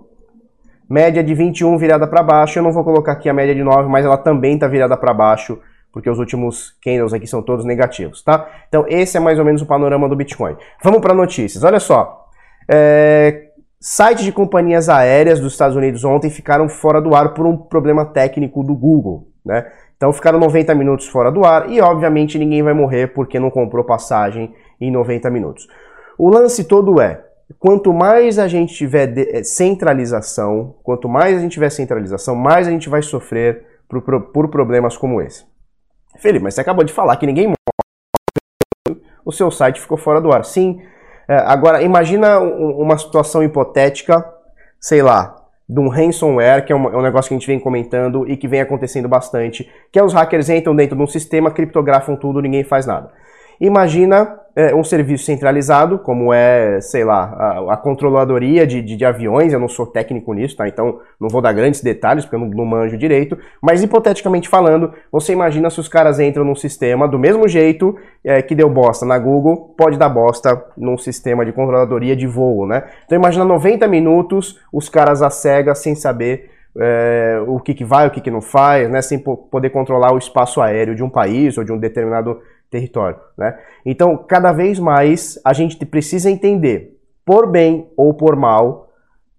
média 0.89 1.23
de 1.23 1.33
21 1.33 1.77
virada 1.77 2.07
para 2.07 2.21
baixo. 2.23 2.59
Eu 2.59 2.63
não 2.63 2.73
vou 2.73 2.83
colocar 2.83 3.13
aqui 3.13 3.29
a 3.29 3.33
média 3.33 3.55
de 3.55 3.63
9, 3.63 3.87
mas 3.87 4.03
ela 4.03 4.17
também 4.17 4.55
está 4.55 4.67
virada 4.67 4.97
para 4.97 5.13
baixo, 5.13 5.59
porque 5.93 6.09
os 6.09 6.19
últimos 6.19 6.75
candles 6.83 7.13
aqui 7.13 7.27
são 7.27 7.41
todos 7.41 7.63
negativos, 7.63 8.21
tá? 8.21 8.45
Então 8.67 8.83
esse 8.89 9.15
é 9.15 9.19
mais 9.19 9.39
ou 9.39 9.45
menos 9.45 9.61
o 9.61 9.65
panorama 9.65 10.09
do 10.09 10.15
Bitcoin. 10.17 10.57
Vamos 10.83 10.99
para 10.99 11.13
notícias. 11.13 11.63
Olha 11.63 11.79
só. 11.79 12.27
É... 12.67 13.45
Sites 13.79 14.25
de 14.25 14.33
companhias 14.33 14.89
aéreas 14.89 15.39
dos 15.39 15.53
Estados 15.53 15.77
Unidos 15.77 16.03
ontem 16.03 16.29
ficaram 16.29 16.67
fora 16.67 16.99
do 16.99 17.15
ar 17.15 17.33
por 17.33 17.45
um 17.45 17.55
problema 17.55 18.03
técnico 18.03 18.61
do 18.61 18.75
Google, 18.75 19.28
né? 19.45 19.71
Então 19.95 20.13
ficaram 20.13 20.39
90 20.39 20.73
minutos 20.75 21.07
fora 21.07 21.31
do 21.31 21.45
ar 21.45 21.69
e 21.69 21.81
obviamente 21.81 22.39
ninguém 22.39 22.63
vai 22.63 22.73
morrer 22.73 23.07
porque 23.07 23.39
não 23.39 23.49
comprou 23.49 23.83
passagem 23.83 24.53
em 24.79 24.91
90 24.91 25.29
minutos. 25.29 25.67
O 26.17 26.29
lance 26.29 26.63
todo 26.63 27.01
é, 27.01 27.23
quanto 27.57 27.93
mais 27.93 28.37
a 28.37 28.47
gente 28.47 28.73
tiver 28.73 29.17
eh, 29.17 29.43
centralização, 29.43 30.75
quanto 30.83 31.09
mais 31.09 31.37
a 31.37 31.39
gente 31.41 31.53
tiver 31.53 31.69
centralização, 31.69 32.35
mais 32.35 32.67
a 32.67 32.71
gente 32.71 32.89
vai 32.89 33.01
sofrer 33.01 33.65
por, 33.87 34.01
por, 34.01 34.21
por 34.31 34.47
problemas 34.49 34.95
como 34.95 35.21
esse. 35.21 35.45
Felipe, 36.17 36.43
mas 36.43 36.53
você 36.53 36.61
acabou 36.61 36.83
de 36.83 36.93
falar 36.93 37.15
que 37.17 37.25
ninguém 37.25 37.47
morre, 37.47 39.01
o 39.25 39.31
seu 39.31 39.49
site 39.51 39.81
ficou 39.81 39.97
fora 39.97 40.21
do 40.21 40.31
ar. 40.31 40.43
Sim. 40.43 40.81
É, 41.27 41.35
agora, 41.37 41.81
imagina 41.81 42.39
uma 42.39 42.97
situação 42.97 43.43
hipotética, 43.43 44.25
sei 44.79 45.01
lá, 45.01 45.38
de 45.69 45.79
um 45.79 45.87
ransomware, 45.87 46.65
que 46.65 46.73
é 46.73 46.75
um, 46.75 46.85
é 46.85 46.97
um, 46.97 47.01
negócio 47.01 47.29
que 47.29 47.35
a 47.35 47.37
gente 47.37 47.45
vem 47.45 47.59
comentando 47.59 48.27
e 48.27 48.35
que 48.35 48.47
vem 48.47 48.59
acontecendo 48.59 49.07
bastante, 49.07 49.69
que 49.91 49.99
é 49.99 50.03
os 50.03 50.13
hackers 50.13 50.49
entram 50.49 50.75
dentro 50.75 50.95
de 50.97 51.03
um 51.03 51.07
sistema, 51.07 51.51
criptografam 51.51 52.15
tudo, 52.15 52.41
ninguém 52.41 52.63
faz 52.63 52.87
nada. 52.87 53.11
Imagina 53.59 54.39
é, 54.55 54.73
um 54.75 54.83
serviço 54.83 55.25
centralizado, 55.25 55.99
como 55.99 56.33
é, 56.33 56.81
sei 56.81 57.05
lá, 57.05 57.33
a, 57.33 57.73
a 57.73 57.77
controladoria 57.77 58.67
de, 58.67 58.81
de, 58.81 58.95
de, 58.95 59.05
aviões, 59.05 59.53
eu 59.53 59.59
não 59.59 59.69
sou 59.69 59.87
técnico 59.87 60.33
nisso, 60.33 60.57
tá? 60.57 60.67
Então 60.67 60.99
não 61.19 61.29
vou 61.29 61.41
dar 61.41 61.53
grandes 61.53 61.81
detalhes, 61.81 62.25
porque 62.25 62.35
eu 62.35 62.39
não, 62.39 62.49
não 62.49 62.65
manjo 62.65 62.97
direito, 62.97 63.37
mas 63.61 63.83
hipoteticamente 63.83 64.49
falando, 64.49 64.93
você 65.11 65.31
imagina 65.33 65.69
se 65.69 65.79
os 65.79 65.87
caras 65.87 66.19
entram 66.19 66.43
num 66.43 66.55
sistema 66.55 67.07
do 67.07 67.17
mesmo 67.17 67.47
jeito 67.47 67.95
é, 68.23 68.41
que 68.41 68.53
deu 68.53 68.69
bosta 68.69 69.05
na 69.05 69.17
Google, 69.17 69.73
pode 69.77 69.97
dar 69.97 70.09
bosta 70.09 70.61
num 70.75 70.97
sistema 70.97 71.45
de 71.45 71.53
controladoria 71.53 72.15
de 72.15 72.27
voo, 72.27 72.65
né? 72.65 72.83
Então 73.05 73.17
imagina 73.17 73.45
90 73.45 73.87
minutos, 73.87 74.59
os 74.73 74.89
caras 74.89 75.21
a 75.21 75.29
cega, 75.29 75.73
sem 75.73 75.95
saber 75.95 76.51
é, 76.77 77.41
o 77.47 77.59
que, 77.59 77.73
que 77.73 77.83
vai, 77.83 78.07
o 78.07 78.11
que, 78.11 78.21
que 78.21 78.31
não 78.31 78.41
faz, 78.41 78.89
né? 78.89 79.01
Sem 79.01 79.19
poder 79.19 79.69
controlar 79.69 80.11
o 80.13 80.17
espaço 80.17 80.61
aéreo 80.61 80.95
de 80.95 81.03
um 81.03 81.09
país 81.09 81.57
ou 81.57 81.63
de 81.63 81.71
um 81.71 81.77
determinado 81.77 82.41
território. 82.69 83.19
Né? 83.37 83.57
Então, 83.85 84.17
cada 84.17 84.51
vez 84.51 84.79
mais 84.79 85.39
a 85.43 85.53
gente 85.53 85.83
precisa 85.85 86.29
entender, 86.29 86.97
por 87.25 87.49
bem 87.49 87.89
ou 87.97 88.13
por 88.13 88.35
mal, 88.35 88.89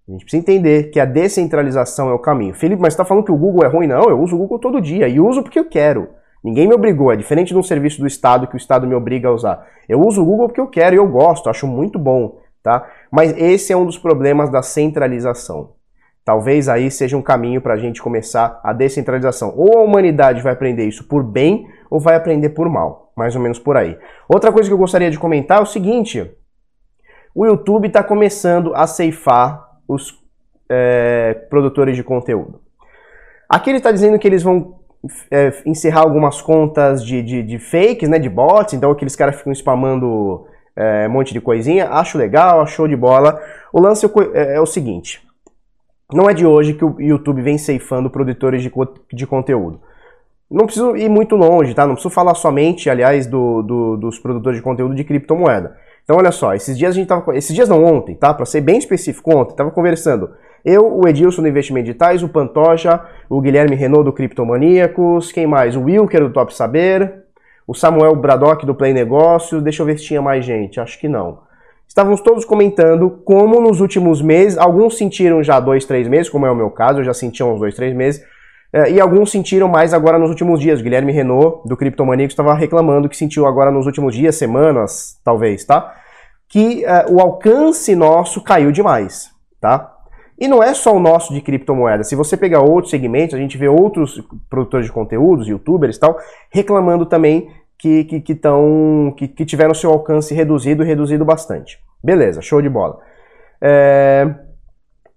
a 0.08 0.12
gente 0.12 0.24
precisa 0.24 0.42
entender 0.42 0.90
que 0.90 0.98
a 0.98 1.04
descentralização 1.04 2.10
é 2.10 2.12
o 2.12 2.18
caminho. 2.18 2.54
Felipe, 2.54 2.82
mas 2.82 2.92
você 2.92 2.94
está 2.94 3.04
falando 3.04 3.24
que 3.24 3.32
o 3.32 3.36
Google 3.36 3.64
é 3.64 3.68
ruim? 3.68 3.86
Não, 3.86 4.08
eu 4.08 4.20
uso 4.20 4.34
o 4.34 4.38
Google 4.38 4.58
todo 4.58 4.80
dia 4.80 5.08
e 5.08 5.20
uso 5.20 5.42
porque 5.42 5.58
eu 5.58 5.68
quero. 5.68 6.08
Ninguém 6.42 6.66
me 6.66 6.74
obrigou, 6.74 7.12
é 7.12 7.16
diferente 7.16 7.52
de 7.52 7.58
um 7.58 7.62
serviço 7.62 8.00
do 8.00 8.06
Estado 8.06 8.46
que 8.46 8.54
o 8.54 8.56
Estado 8.56 8.86
me 8.86 8.94
obriga 8.94 9.28
a 9.28 9.32
usar. 9.32 9.66
Eu 9.88 10.00
uso 10.00 10.22
o 10.22 10.24
Google 10.24 10.48
porque 10.48 10.60
eu 10.60 10.66
quero 10.66 10.96
e 10.96 10.98
eu 10.98 11.06
gosto, 11.06 11.50
acho 11.50 11.66
muito 11.66 11.98
bom, 11.98 12.40
tá? 12.62 12.88
Mas 13.10 13.36
esse 13.36 13.72
é 13.72 13.76
um 13.76 13.84
dos 13.84 13.98
problemas 13.98 14.50
da 14.50 14.62
centralização. 14.62 15.74
Talvez 16.24 16.68
aí 16.68 16.90
seja 16.90 17.16
um 17.16 17.22
caminho 17.22 17.60
para 17.60 17.74
a 17.74 17.78
gente 17.78 18.02
começar 18.02 18.60
a 18.62 18.72
descentralização. 18.72 19.54
Ou 19.56 19.78
a 19.78 19.82
humanidade 19.82 20.42
vai 20.42 20.52
aprender 20.52 20.86
isso 20.86 21.04
por 21.04 21.22
bem, 21.22 21.66
ou 21.90 21.98
vai 21.98 22.14
aprender 22.14 22.50
por 22.50 22.68
mal 22.68 23.00
mais 23.20 23.36
ou 23.36 23.42
menos 23.42 23.58
por 23.58 23.76
aí. 23.76 23.98
Outra 24.26 24.50
coisa 24.50 24.66
que 24.66 24.72
eu 24.72 24.78
gostaria 24.78 25.10
de 25.10 25.18
comentar 25.18 25.58
é 25.58 25.62
o 25.62 25.66
seguinte: 25.66 26.30
o 27.34 27.44
YouTube 27.44 27.86
está 27.86 28.02
começando 28.02 28.74
a 28.74 28.86
ceifar 28.86 29.62
os 29.86 30.18
é, 30.70 31.34
produtores 31.50 31.96
de 31.96 32.02
conteúdo. 32.02 32.60
Aqui 33.46 33.68
ele 33.68 33.76
está 33.76 33.92
dizendo 33.92 34.18
que 34.18 34.26
eles 34.26 34.42
vão 34.42 34.80
é, 35.30 35.52
encerrar 35.66 36.00
algumas 36.00 36.40
contas 36.40 37.04
de, 37.04 37.22
de, 37.22 37.42
de, 37.42 37.58
fakes, 37.58 38.08
né, 38.08 38.18
de 38.18 38.30
bots, 38.30 38.72
então 38.72 38.90
aqueles 38.90 39.16
caras 39.16 39.36
ficam 39.36 39.52
spamando 39.52 40.46
é, 40.74 41.06
um 41.06 41.12
monte 41.12 41.34
de 41.34 41.42
coisinha. 41.42 41.90
Acho 41.90 42.16
legal, 42.16 42.66
show 42.66 42.88
de 42.88 42.96
bola. 42.96 43.38
O 43.70 43.82
lance 43.82 44.06
é, 44.32 44.54
é 44.54 44.60
o 44.60 44.66
seguinte: 44.66 45.20
não 46.12 46.28
é 46.28 46.34
de 46.34 46.46
hoje 46.46 46.74
que 46.74 46.84
o 46.84 47.00
YouTube 47.00 47.42
vem 47.42 47.58
ceifando 47.58 48.10
produtores 48.10 48.62
de, 48.62 48.72
de 49.12 49.26
conteúdo. 49.26 49.80
Não 50.50 50.64
preciso 50.64 50.96
ir 50.96 51.08
muito 51.08 51.36
longe, 51.36 51.74
tá? 51.74 51.86
Não 51.86 51.94
preciso 51.94 52.12
falar 52.12 52.34
somente, 52.34 52.90
aliás, 52.90 53.26
do, 53.26 53.62
do, 53.62 53.96
dos 53.96 54.18
produtores 54.18 54.58
de 54.58 54.64
conteúdo 54.64 54.94
de 54.94 55.04
criptomoeda. 55.04 55.76
Então, 56.02 56.16
olha 56.16 56.32
só, 56.32 56.54
esses 56.54 56.76
dias 56.76 56.90
a 56.90 56.98
gente 56.98 57.06
tava. 57.06 57.36
Esses 57.36 57.54
dias 57.54 57.68
não, 57.68 57.84
ontem, 57.84 58.16
tá? 58.16 58.34
Para 58.34 58.44
ser 58.44 58.60
bem 58.60 58.78
específico, 58.78 59.32
ontem, 59.32 59.54
tava 59.54 59.70
conversando. 59.70 60.30
Eu, 60.64 60.92
o 60.98 61.06
Edilson 61.06 61.42
do 61.42 61.48
Investimento 61.48 61.86
Digitais, 61.86 62.22
o 62.22 62.28
Pantoja, 62.28 63.00
o 63.28 63.40
Guilherme 63.40 63.76
Renault 63.76 64.04
do 64.04 64.12
Criptomaníacos, 64.12 65.30
quem 65.30 65.46
mais? 65.46 65.76
O 65.76 65.82
Wilker 65.82 66.22
do 66.22 66.32
Top 66.32 66.54
Saber, 66.54 67.24
o 67.66 67.72
Samuel 67.72 68.16
Bradock 68.16 68.66
do 68.66 68.74
Play 68.74 68.92
Negócios, 68.92 69.62
deixa 69.62 69.82
eu 69.82 69.86
ver 69.86 69.98
se 69.98 70.04
tinha 70.04 70.20
mais 70.20 70.44
gente, 70.44 70.80
acho 70.80 70.98
que 70.98 71.08
não. 71.08 71.38
Estávamos 71.90 72.20
todos 72.20 72.44
comentando 72.44 73.10
como 73.24 73.60
nos 73.60 73.80
últimos 73.80 74.22
meses, 74.22 74.56
alguns 74.56 74.96
sentiram 74.96 75.42
já 75.42 75.58
dois, 75.58 75.84
três 75.84 76.06
meses, 76.06 76.30
como 76.30 76.46
é 76.46 76.50
o 76.50 76.54
meu 76.54 76.70
caso, 76.70 77.00
eu 77.00 77.04
já 77.04 77.12
senti 77.12 77.42
uns 77.42 77.58
dois, 77.58 77.74
três 77.74 77.92
meses, 77.92 78.24
é, 78.72 78.92
e 78.92 79.00
alguns 79.00 79.32
sentiram 79.32 79.66
mais 79.66 79.92
agora 79.92 80.16
nos 80.16 80.30
últimos 80.30 80.60
dias. 80.60 80.78
O 80.78 80.84
Guilherme 80.84 81.10
Renault, 81.10 81.68
do 81.68 81.76
Criptomaníacos, 81.76 82.32
estava 82.32 82.54
reclamando 82.54 83.08
que 83.08 83.16
sentiu 83.16 83.44
agora 83.44 83.72
nos 83.72 83.86
últimos 83.86 84.14
dias, 84.14 84.36
semanas, 84.36 85.20
talvez, 85.24 85.64
tá? 85.64 85.92
Que 86.48 86.84
uh, 86.84 87.12
o 87.12 87.20
alcance 87.20 87.96
nosso 87.96 88.40
caiu 88.40 88.70
demais, 88.70 89.28
tá? 89.60 89.92
E 90.38 90.46
não 90.46 90.62
é 90.62 90.72
só 90.72 90.94
o 90.94 91.00
nosso 91.00 91.34
de 91.34 91.40
criptomoeda. 91.40 92.04
Se 92.04 92.14
você 92.14 92.36
pegar 92.36 92.60
outros 92.62 92.90
segmentos, 92.90 93.34
a 93.34 93.38
gente 93.38 93.58
vê 93.58 93.68
outros 93.68 94.22
produtores 94.48 94.86
de 94.86 94.92
conteúdos, 94.92 95.48
youtubers 95.48 95.96
e 95.96 96.00
tal, 96.00 96.16
reclamando 96.50 97.04
também 97.04 97.50
que, 97.80 98.04
que, 98.04 98.20
que, 98.20 98.34
tão, 98.34 99.14
que, 99.16 99.26
que 99.26 99.44
tiveram 99.44 99.72
seu 99.72 99.90
alcance 99.90 100.34
reduzido 100.34 100.84
reduzido 100.84 101.24
bastante. 101.24 101.78
Beleza, 102.04 102.42
show 102.42 102.60
de 102.60 102.68
bola. 102.68 102.98
É... 103.60 104.28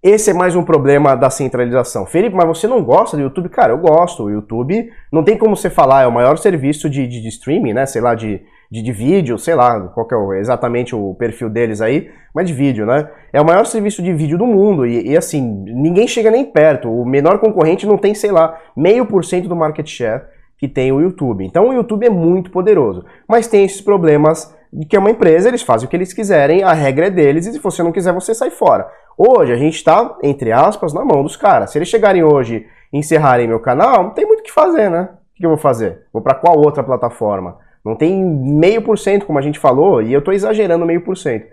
Esse 0.02 0.32
é 0.32 0.34
mais 0.34 0.54
um 0.54 0.63
problema 0.63 1.15
da 1.15 1.30
centralização. 1.30 2.06
Felipe, 2.06 2.36
mas 2.36 2.45
você 2.45 2.67
não 2.67 2.84
gosta 2.84 3.15
do 3.15 3.23
YouTube? 3.23 3.47
Cara, 3.47 3.71
eu 3.71 3.78
gosto. 3.78 4.23
O 4.23 4.30
YouTube 4.30 4.89
não 5.12 5.23
tem 5.23 5.38
como 5.38 5.56
você 5.56 5.69
falar, 5.69 6.04
é 6.04 6.08
o 6.08 6.12
maior 6.12 6.38
serviço 6.38 6.89
de, 6.89 7.08
de, 7.08 7.21
de 7.21 7.28
streaming, 7.30 7.71
né? 7.71 7.86
Sei 7.86 8.02
lá, 8.02 8.13
de, 8.13 8.41
de, 8.69 8.82
de, 8.82 8.91
vídeo, 8.91 9.38
sei 9.38 9.56
lá, 9.56 9.80
qual 9.89 10.06
que 10.06 10.13
é 10.13 10.39
exatamente 10.39 10.93
o 10.93 11.15
perfil 11.15 11.49
deles 11.49 11.80
aí, 11.80 12.10
mas 12.36 12.47
de 12.47 12.54
vídeo, 12.54 12.86
né? 12.86 13.10
É 13.32 13.39
o 13.39 13.45
maior 13.45 13.65
serviço 13.65 14.04
de 14.04 14.13
vídeo 14.13 14.38
do 14.38 14.45
mundo 14.45 14.86
e, 14.86 15.12
e 15.12 15.17
assim, 15.17 15.41
ninguém 15.65 16.06
chega 16.06 16.30
nem 16.30 16.43
perto. 16.43 16.89
O 16.89 17.06
menor 17.06 17.39
concorrente 17.39 17.88
não 17.88 17.97
tem, 17.97 18.13
sei 18.13 18.32
lá, 18.32 18.60
meio 18.76 19.06
por 19.06 19.23
cento 19.23 19.47
do 19.47 19.56
market 19.56 19.88
share 19.88 20.23
que 20.63 20.67
tem 20.69 20.93
o 20.93 21.02
YouTube. 21.02 21.43
Então 21.45 21.67
o 21.67 21.73
YouTube 21.73 22.06
é 22.06 22.10
muito 22.10 22.49
poderoso, 22.49 23.04
mas 23.28 23.47
tem 23.47 23.65
esses 23.65 23.82
problemas 23.82 24.56
de 24.71 24.86
que 24.86 24.95
é 24.95 24.99
uma 24.99 25.12
empresa, 25.12 25.49
eles 25.49 25.62
fazem 25.62 25.86
o 25.86 25.89
que 25.89 25.97
eles 25.97 26.13
quiserem, 26.13 26.63
a 26.63 26.71
regra 26.71 27.08
é 27.08 27.10
deles, 27.10 27.45
e 27.45 27.52
se 27.52 27.60
você 27.60 27.84
não 27.84 27.91
quiser, 27.91 28.13
você 28.13 28.34
sai 28.34 28.49
fora. 28.49 28.89
Hoje 29.17 29.52
a 29.52 29.58
gente 29.58 29.76
está, 29.76 30.17
entre 30.23 30.54
aspas, 30.54 30.93
na 30.93 31.04
mão 31.04 31.21
dos 31.21 31.36
caras. 31.36 31.69
Se 31.69 31.78
eles 31.78 31.89
chegarem 31.89 32.23
hoje 32.23 32.65
e 32.93 32.97
encerrarem 32.97 33.45
meu 33.45 33.60
canal, 33.60 34.04
não 34.04 34.12
tem 34.12 34.26
muito 34.26 34.39
o 34.39 34.43
que 34.43 34.54
fazer, 34.54 34.89
né? 34.89 35.10
O 35.12 35.36
que 35.36 35.45
eu 35.45 35.49
vou 35.49 35.58
fazer? 35.58 36.04
Vou 36.13 36.21
para 36.21 36.36
qual 36.36 36.58
outra 36.58 36.82
plataforma? 36.82 37.58
Não 37.84 37.97
tem 37.97 38.23
meio 38.23 38.82
por 38.82 38.97
cento, 38.97 39.26
como 39.26 39.38
a 39.38 39.41
gente 39.41 39.60
falou, 39.60 40.02
e 40.02 40.13
eu 40.13 40.19
estou 40.19 40.34
exagerando 40.34 40.86
meio 40.86 41.02
por 41.04 41.17
cento. 41.17 41.45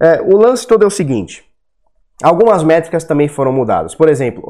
É, 0.00 0.22
o 0.22 0.36
lance 0.36 0.64
todo 0.64 0.84
é 0.84 0.86
o 0.86 0.90
seguinte: 0.90 1.42
algumas 2.22 2.62
métricas 2.62 3.02
também 3.02 3.26
foram 3.26 3.52
mudadas. 3.52 3.96
Por 3.96 4.08
exemplo, 4.08 4.48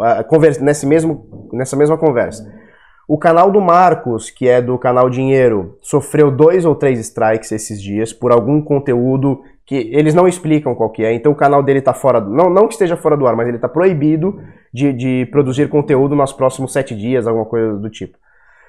nesse 0.61 0.87
mesmo, 0.87 1.49
nessa 1.55 1.75
mesma 1.75 1.97
conversa, 1.97 2.63
o 3.07 3.19
canal 3.19 3.51
do 3.51 3.61
Marcos, 3.61 4.31
que 4.31 4.49
é 4.49 4.63
do 4.63 4.79
canal 4.79 5.11
Dinheiro, 5.11 5.77
sofreu 5.81 6.31
dois 6.31 6.65
ou 6.65 6.75
três 6.75 6.99
strikes 6.99 7.53
esses 7.53 7.81
dias 7.81 8.13
por 8.13 8.33
algum 8.33 8.63
conteúdo 8.63 9.43
que 9.67 9.91
eles 9.93 10.15
não 10.15 10.29
explicam 10.29 10.75
qual 10.75 10.91
que 10.91 11.05
é, 11.05 11.13
então 11.13 11.33
o 11.33 11.35
canal 11.35 11.63
dele 11.63 11.79
está 11.79 11.95
fora, 11.95 12.21
não, 12.21 12.51
não 12.51 12.67
que 12.67 12.75
esteja 12.75 12.97
fora 12.97 13.17
do 13.17 13.27
ar, 13.27 13.35
mas 13.35 13.49
ele 13.49 13.57
está 13.57 13.69
proibido 13.69 14.39
de, 14.73 14.93
de 14.93 15.27
produzir 15.31 15.69
conteúdo 15.69 16.15
nos 16.15 16.33
próximos 16.33 16.73
sete 16.73 16.95
dias, 16.95 17.27
alguma 17.27 17.47
coisa 17.47 17.75
do 17.79 17.89
tipo. 17.89 18.19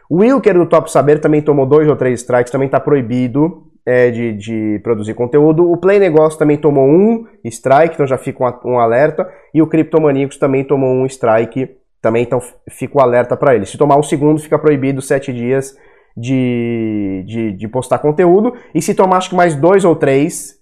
O 0.10 0.17
Wilker 0.17 0.54
do 0.54 0.65
Top 0.67 0.91
Saber 0.91 1.19
também 1.19 1.41
tomou 1.41 1.65
dois 1.65 1.88
ou 1.88 1.95
três 1.95 2.21
strikes, 2.21 2.52
também 2.52 2.67
está 2.67 2.80
proibido 2.80 3.63
é, 3.86 4.10
de, 4.10 4.34
de, 4.34 4.80
produzir 4.84 5.13
conteúdo. 5.13 5.69
O 5.69 5.78
Play 5.78 6.00
Negócio 6.00 6.38
também 6.38 6.58
tomou 6.58 6.88
um 6.88 7.26
strike, 7.43 7.95
então 7.95 8.08
já 8.08 8.17
fica 8.17 8.43
um, 8.43 8.74
um 8.74 8.80
alerta. 8.80 9.30
E 9.54 9.62
o 9.62 9.67
Criptomaníacos 9.67 10.38
também 10.38 10.63
tomou 10.63 10.89
um 10.89 11.06
strike, 11.06 11.76
também 12.06 12.22
então 12.22 12.39
fica 12.70 13.00
o 13.00 13.02
alerta 13.02 13.36
para 13.36 13.56
ele. 13.56 13.65
Se 13.65 13.80
tomar 13.80 13.98
um 13.98 14.04
segundo, 14.04 14.39
fica 14.39 14.60
proibido 14.60 15.02
sete 15.02 15.34
dias 15.34 15.76
de, 16.15 17.24
de, 17.26 17.52
de 17.54 17.68
postar 17.68 17.98
conteúdo. 17.98 18.54
E 18.76 18.80
se 18.80 18.94
tomar 18.94 19.18
acho 19.18 19.32
que 19.32 19.36
mais 19.36 19.56
dois 19.56 19.84
ou 19.84 19.96
três, 19.96 20.60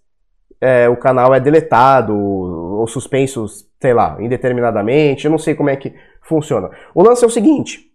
é, 0.61 0.87
o 0.87 0.95
canal 0.95 1.35
é 1.35 1.41
deletado 1.41 2.17
ou 2.17 2.87
suspenso, 2.87 3.45
sei 3.77 3.93
lá, 3.93 4.15
indeterminadamente. 4.21 5.25
Eu 5.25 5.31
não 5.31 5.37
sei 5.37 5.53
como 5.53 5.69
é 5.69 5.75
que 5.75 5.93
funciona. 6.21 6.69
O 6.95 7.03
lance 7.03 7.25
é 7.25 7.27
o 7.27 7.29
seguinte: 7.29 7.91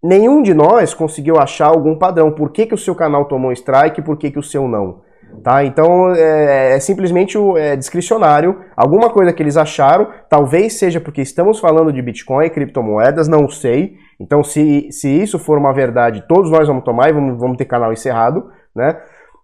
nenhum 0.00 0.40
de 0.40 0.54
nós 0.54 0.94
conseguiu 0.94 1.40
achar 1.40 1.66
algum 1.66 1.98
padrão. 1.98 2.30
Por 2.30 2.52
que, 2.52 2.66
que 2.66 2.74
o 2.74 2.78
seu 2.78 2.94
canal 2.94 3.24
tomou 3.24 3.50
strike 3.50 3.98
e 3.98 4.04
por 4.04 4.16
que, 4.16 4.30
que 4.30 4.38
o 4.38 4.44
seu 4.44 4.68
não? 4.68 5.00
Tá? 5.42 5.64
Então 5.64 6.14
é, 6.14 6.76
é 6.76 6.80
simplesmente 6.80 7.38
é, 7.56 7.76
discricionário. 7.76 8.58
Alguma 8.76 9.10
coisa 9.10 9.32
que 9.32 9.42
eles 9.42 9.56
acharam, 9.56 10.08
talvez 10.28 10.78
seja 10.78 11.00
porque 11.00 11.20
estamos 11.20 11.58
falando 11.58 11.92
de 11.92 12.02
Bitcoin 12.02 12.46
e 12.46 12.50
criptomoedas, 12.50 13.28
não 13.28 13.48
sei. 13.48 13.96
Então, 14.20 14.44
se, 14.44 14.88
se 14.92 15.08
isso 15.08 15.38
for 15.38 15.58
uma 15.58 15.72
verdade, 15.72 16.24
todos 16.28 16.50
nós 16.50 16.68
vamos 16.68 16.84
tomar 16.84 17.08
e 17.08 17.12
vamos, 17.12 17.38
vamos 17.38 17.56
ter 17.56 17.64
canal 17.64 17.92
encerrado, 17.92 18.50
né? 18.74 18.96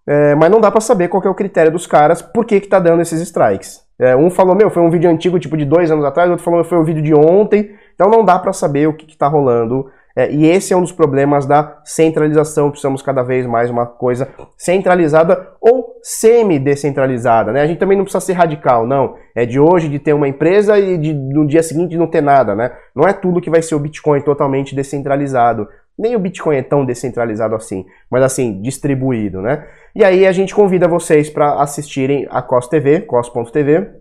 É, 0.07 0.33
mas 0.35 0.49
não 0.49 0.59
dá 0.59 0.71
para 0.71 0.81
saber 0.81 1.07
qual 1.07 1.21
é 1.23 1.29
o 1.29 1.35
critério 1.35 1.71
dos 1.71 1.85
caras, 1.85 2.21
por 2.21 2.45
que 2.45 2.59
que 2.59 2.67
tá 2.67 2.79
dando 2.79 3.01
esses 3.01 3.21
strikes. 3.21 3.81
É, 3.99 4.15
um 4.15 4.29
falou, 4.31 4.55
meu, 4.55 4.69
foi 4.69 4.81
um 4.81 4.89
vídeo 4.89 5.09
antigo, 5.09 5.37
tipo 5.37 5.57
de 5.57 5.65
dois 5.65 5.91
anos 5.91 6.05
atrás, 6.05 6.29
o 6.29 6.31
outro 6.31 6.45
falou, 6.45 6.63
foi 6.63 6.79
um 6.79 6.83
vídeo 6.83 7.03
de 7.03 7.13
ontem, 7.13 7.75
então 7.93 8.09
não 8.09 8.23
dá 8.23 8.39
para 8.39 8.53
saber 8.53 8.87
o 8.87 8.93
que, 8.93 9.05
que 9.05 9.17
tá 9.17 9.27
rolando 9.27 9.85
é, 10.15 10.31
e 10.31 10.45
esse 10.45 10.73
é 10.73 10.77
um 10.77 10.81
dos 10.81 10.91
problemas 10.91 11.45
da 11.45 11.79
centralização. 11.83 12.69
Precisamos 12.69 13.01
cada 13.01 13.21
vez 13.21 13.45
mais 13.45 13.69
uma 13.69 13.85
coisa 13.85 14.27
centralizada 14.57 15.53
ou 15.61 15.95
semi-descentralizada. 16.01 17.51
Né? 17.51 17.61
A 17.61 17.67
gente 17.67 17.77
também 17.77 17.97
não 17.97 18.03
precisa 18.03 18.25
ser 18.25 18.33
radical, 18.33 18.87
não. 18.87 19.15
É 19.35 19.45
de 19.45 19.59
hoje 19.59 19.87
de 19.87 19.99
ter 19.99 20.13
uma 20.13 20.27
empresa 20.27 20.77
e 20.79 20.97
de, 20.97 21.13
no 21.13 21.45
dia 21.45 21.61
seguinte 21.61 21.97
não 21.97 22.07
ter 22.07 22.21
nada. 22.21 22.55
Né? 22.55 22.71
Não 22.95 23.07
é 23.07 23.13
tudo 23.13 23.41
que 23.41 23.49
vai 23.49 23.61
ser 23.61 23.75
o 23.75 23.79
Bitcoin 23.79 24.21
totalmente 24.21 24.75
descentralizado. 24.75 25.67
Nem 25.97 26.15
o 26.15 26.19
Bitcoin 26.19 26.57
é 26.57 26.63
tão 26.63 26.85
descentralizado 26.85 27.55
assim, 27.55 27.85
mas 28.09 28.23
assim, 28.23 28.61
distribuído. 28.61 29.41
Né? 29.41 29.65
E 29.95 30.03
aí 30.03 30.25
a 30.25 30.31
gente 30.31 30.55
convida 30.55 30.87
vocês 30.87 31.29
para 31.29 31.61
assistirem 31.61 32.27
a 32.31 32.41
COS 32.41 32.67
TV, 32.67 33.01
cos.tv, 33.01 33.91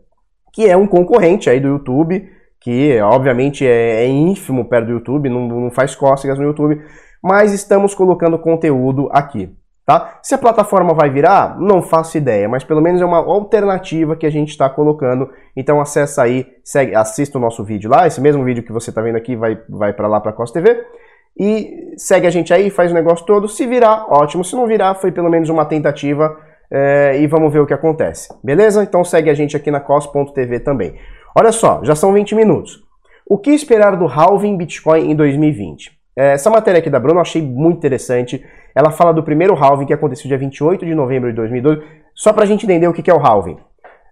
que 0.53 0.67
é 0.67 0.77
um 0.77 0.87
concorrente 0.87 1.51
aí 1.51 1.61
do 1.61 1.69
YouTube 1.69 2.38
que 2.61 3.01
obviamente 3.01 3.67
é, 3.67 4.05
é 4.05 4.07
ínfimo 4.07 4.65
perto 4.65 4.87
do 4.87 4.93
YouTube, 4.93 5.29
não, 5.29 5.47
não 5.47 5.71
faz 5.71 5.95
cócegas 5.95 6.39
no 6.39 6.45
YouTube, 6.45 6.81
mas 7.23 7.53
estamos 7.53 7.95
colocando 7.95 8.39
conteúdo 8.39 9.09
aqui. 9.13 9.55
Tá? 9.89 10.19
Se 10.23 10.35
a 10.35 10.39
plataforma 10.39 10.93
vai 10.93 11.09
virar, 11.09 11.59
não 11.59 11.81
faço 11.81 12.19
ideia, 12.19 12.47
mas 12.47 12.63
pelo 12.63 12.83
menos 12.83 13.01
é 13.01 13.07
uma 13.07 13.25
alternativa 13.25 14.17
que 14.17 14.27
a 14.27 14.31
gente 14.31 14.51
está 14.51 14.69
colocando. 14.69 15.31
Então 15.57 15.81
acessa 15.81 16.23
aí, 16.23 16.47
segue, 16.63 16.95
assista 16.95 17.39
o 17.39 17.41
nosso 17.41 17.65
vídeo 17.65 17.91
lá, 17.91 18.07
esse 18.07 18.21
mesmo 18.21 18.45
vídeo 18.45 18.63
que 18.63 18.71
você 18.71 18.91
está 18.91 19.01
vendo 19.01 19.17
aqui 19.17 19.35
vai, 19.35 19.59
vai 19.67 19.95
para 19.95 20.07
lá 20.07 20.21
para 20.21 20.31
a 20.31 20.35
Costa 20.35 20.61
TV. 20.61 20.85
E 21.39 21.95
segue 21.97 22.27
a 22.27 22.31
gente 22.31 22.53
aí, 22.53 22.69
faz 22.69 22.91
o 22.91 22.95
negócio 22.95 23.25
todo. 23.25 23.49
Se 23.49 23.67
virar, 23.67 24.07
ótimo. 24.11 24.45
Se 24.45 24.55
não 24.57 24.67
virar, 24.67 24.95
foi 24.97 25.11
pelo 25.11 25.31
menos 25.31 25.49
uma 25.49 25.65
tentativa 25.65 26.37
é, 26.71 27.19
e 27.19 27.27
vamos 27.27 27.51
ver 27.51 27.61
o 27.61 27.67
que 27.67 27.73
acontece. 27.73 28.29
Beleza? 28.45 28.83
Então 28.83 29.03
segue 29.05 29.31
a 29.31 29.35
gente 29.35 29.57
aqui 29.57 29.71
na 29.71 29.81
cos.tv 29.81 30.61
também. 30.61 30.97
Olha 31.35 31.53
só, 31.53 31.81
já 31.85 31.95
são 31.95 32.13
20 32.13 32.35
minutos. 32.35 32.83
O 33.29 33.37
que 33.39 33.51
esperar 33.51 33.97
do 33.97 34.07
halving 34.07 34.57
Bitcoin 34.57 35.11
em 35.11 35.15
2020? 35.15 35.99
É, 36.17 36.33
essa 36.33 36.51
matéria 36.51 36.79
aqui 36.79 36.91
da 36.91 36.99
Bruno 36.99 37.19
eu 37.19 37.23
achei 37.23 37.41
muito 37.41 37.77
interessante. 37.77 38.45
Ela 38.75 38.91
fala 38.91 39.13
do 39.13 39.23
primeiro 39.23 39.55
halving 39.55 39.87
que 39.87 39.93
aconteceu 39.93 40.27
dia 40.27 40.39
28 40.39 40.85
de 40.85 40.95
novembro 40.95 41.31
de 41.31 41.37
2012, 41.37 41.83
só 42.15 42.33
para 42.33 42.45
a 42.45 42.47
gente 42.47 42.65
entender 42.65 42.89
o 42.89 42.93
que 42.93 43.09
é 43.09 43.15
o 43.15 43.25
halving. 43.25 43.59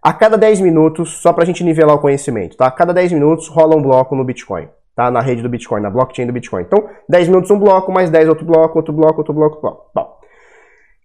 A 0.03 0.13
cada 0.13 0.39
10 0.39 0.61
minutos, 0.61 1.21
só 1.21 1.33
para 1.33 1.43
a 1.43 1.47
gente 1.47 1.65
nivelar 1.65 1.97
o 1.97 1.99
conhecimento, 1.99 2.57
tá? 2.57 2.67
A 2.67 2.71
cada 2.71 2.95
10 2.95 3.13
minutos 3.13 3.49
rola 3.49 3.75
um 3.75 3.83
bloco 3.83 4.15
no 4.15 4.23
Bitcoin, 4.23 4.69
tá? 4.95 5.11
Na 5.11 5.21
rede 5.21 5.43
do 5.43 5.49
Bitcoin, 5.49 5.81
na 5.81 5.91
blockchain 5.91 6.27
do 6.27 6.33
Bitcoin. 6.33 6.63
Então, 6.63 6.89
10 7.09 7.27
minutos 7.27 7.51
um 7.51 7.59
bloco, 7.59 7.91
mais 7.91 8.09
10 8.09 8.29
outro 8.29 8.45
bloco, 8.45 8.79
outro 8.79 8.93
bloco, 8.95 9.19
outro 9.19 9.35
bloco, 9.35 9.57
outro 9.57 9.63
bloco. 9.63 9.91
Bom, 9.93 10.17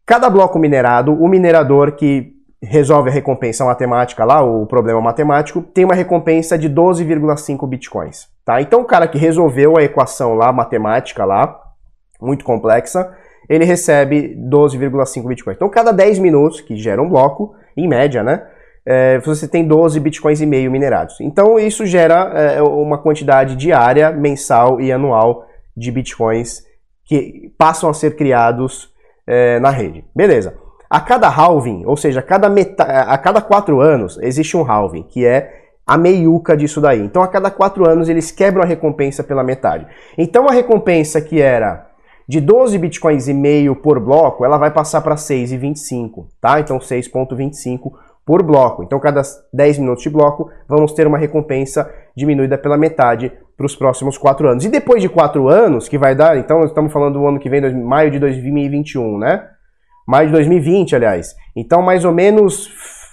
cada 0.05 0.29
bloco 0.29 0.59
minerado, 0.59 1.13
o 1.13 1.27
minerador 1.27 1.93
que 1.93 2.40
resolve 2.61 3.09
a 3.09 3.13
recompensa 3.13 3.65
matemática 3.65 4.23
lá, 4.23 4.43
o 4.43 4.65
problema 4.65 5.01
matemático, 5.01 5.61
tem 5.61 5.83
uma 5.83 5.95
recompensa 5.95 6.57
de 6.57 6.69
12,5 6.69 7.67
bitcoins, 7.67 8.27
tá? 8.45 8.61
Então 8.61 8.81
o 8.81 8.85
cara 8.85 9.07
que 9.07 9.17
resolveu 9.17 9.77
a 9.77 9.83
equação 9.83 10.35
lá, 10.35 10.53
matemática 10.53 11.25
lá, 11.25 11.59
muito 12.21 12.45
complexa, 12.45 13.11
ele 13.49 13.65
recebe 13.65 14.37
12,5 14.49 15.27
bitcoins. 15.27 15.55
Então 15.55 15.69
cada 15.69 15.91
10 15.91 16.19
minutos, 16.19 16.61
que 16.61 16.75
gera 16.75 17.01
um 17.01 17.09
bloco, 17.09 17.55
em 17.75 17.87
média, 17.87 18.23
né? 18.23 18.45
É, 18.85 19.19
você 19.19 19.47
tem 19.47 19.67
12 19.67 19.99
bitcoins 19.99 20.41
e 20.41 20.45
meio 20.45 20.71
minerados. 20.71 21.19
Então 21.21 21.59
isso 21.59 21.85
gera 21.85 22.31
é, 22.33 22.61
uma 22.61 22.97
quantidade 22.97 23.55
diária, 23.55 24.11
mensal 24.11 24.79
e 24.81 24.91
anual 24.91 25.45
de 25.75 25.91
bitcoins 25.91 26.63
que 27.05 27.51
passam 27.57 27.89
a 27.89 27.93
ser 27.93 28.15
criados 28.15 28.91
é, 29.27 29.59
na 29.59 29.69
rede. 29.69 30.03
Beleza. 30.15 30.55
A 30.91 30.99
cada 30.99 31.29
halving, 31.29 31.85
ou 31.85 31.95
seja, 31.95 32.19
a 32.19 32.21
cada, 32.21 32.49
a 32.49 33.17
cada 33.17 33.41
quatro 33.41 33.79
anos, 33.79 34.19
existe 34.21 34.57
um 34.57 34.69
halving, 34.69 35.03
que 35.03 35.25
é 35.25 35.61
a 35.87 35.97
meiuca 35.97 36.57
disso 36.57 36.81
daí. 36.81 36.99
Então, 36.99 37.23
a 37.23 37.29
cada 37.29 37.49
quatro 37.49 37.89
anos, 37.89 38.09
eles 38.09 38.29
quebram 38.29 38.61
a 38.61 38.65
recompensa 38.65 39.23
pela 39.23 39.41
metade. 39.41 39.87
Então, 40.17 40.49
a 40.49 40.51
recompensa 40.51 41.21
que 41.21 41.39
era 41.39 41.87
de 42.27 42.41
12 42.41 42.77
bitcoins 42.77 43.29
e 43.29 43.33
meio 43.33 43.73
por 43.73 44.01
bloco, 44.01 44.43
ela 44.43 44.57
vai 44.57 44.69
passar 44.69 44.99
para 44.99 45.15
6,25, 45.15 46.25
tá? 46.41 46.59
Então, 46.59 46.77
6,25 46.77 47.93
por 48.25 48.43
bloco. 48.43 48.83
Então, 48.83 48.99
cada 48.99 49.21
10 49.53 49.77
minutos 49.77 50.03
de 50.03 50.09
bloco, 50.09 50.51
vamos 50.67 50.91
ter 50.91 51.07
uma 51.07 51.17
recompensa 51.17 51.89
diminuída 52.13 52.57
pela 52.57 52.77
metade 52.77 53.31
para 53.55 53.65
os 53.65 53.77
próximos 53.77 54.17
quatro 54.17 54.45
anos. 54.49 54.65
E 54.65 54.69
depois 54.69 55.01
de 55.01 55.07
quatro 55.07 55.47
anos, 55.47 55.87
que 55.87 55.97
vai 55.97 56.13
dar, 56.13 56.37
então, 56.37 56.65
estamos 56.65 56.91
falando 56.91 57.13
do 57.13 57.25
ano 57.25 57.39
que 57.39 57.49
vem, 57.49 57.61
maio 57.81 58.11
de 58.11 58.19
2021, 58.19 59.17
né? 59.17 59.47
Maio 60.07 60.27
de 60.27 60.33
2020, 60.33 60.95
aliás. 60.95 61.35
Então, 61.55 61.81
mais 61.81 62.05
ou 62.05 62.11
menos 62.11 62.69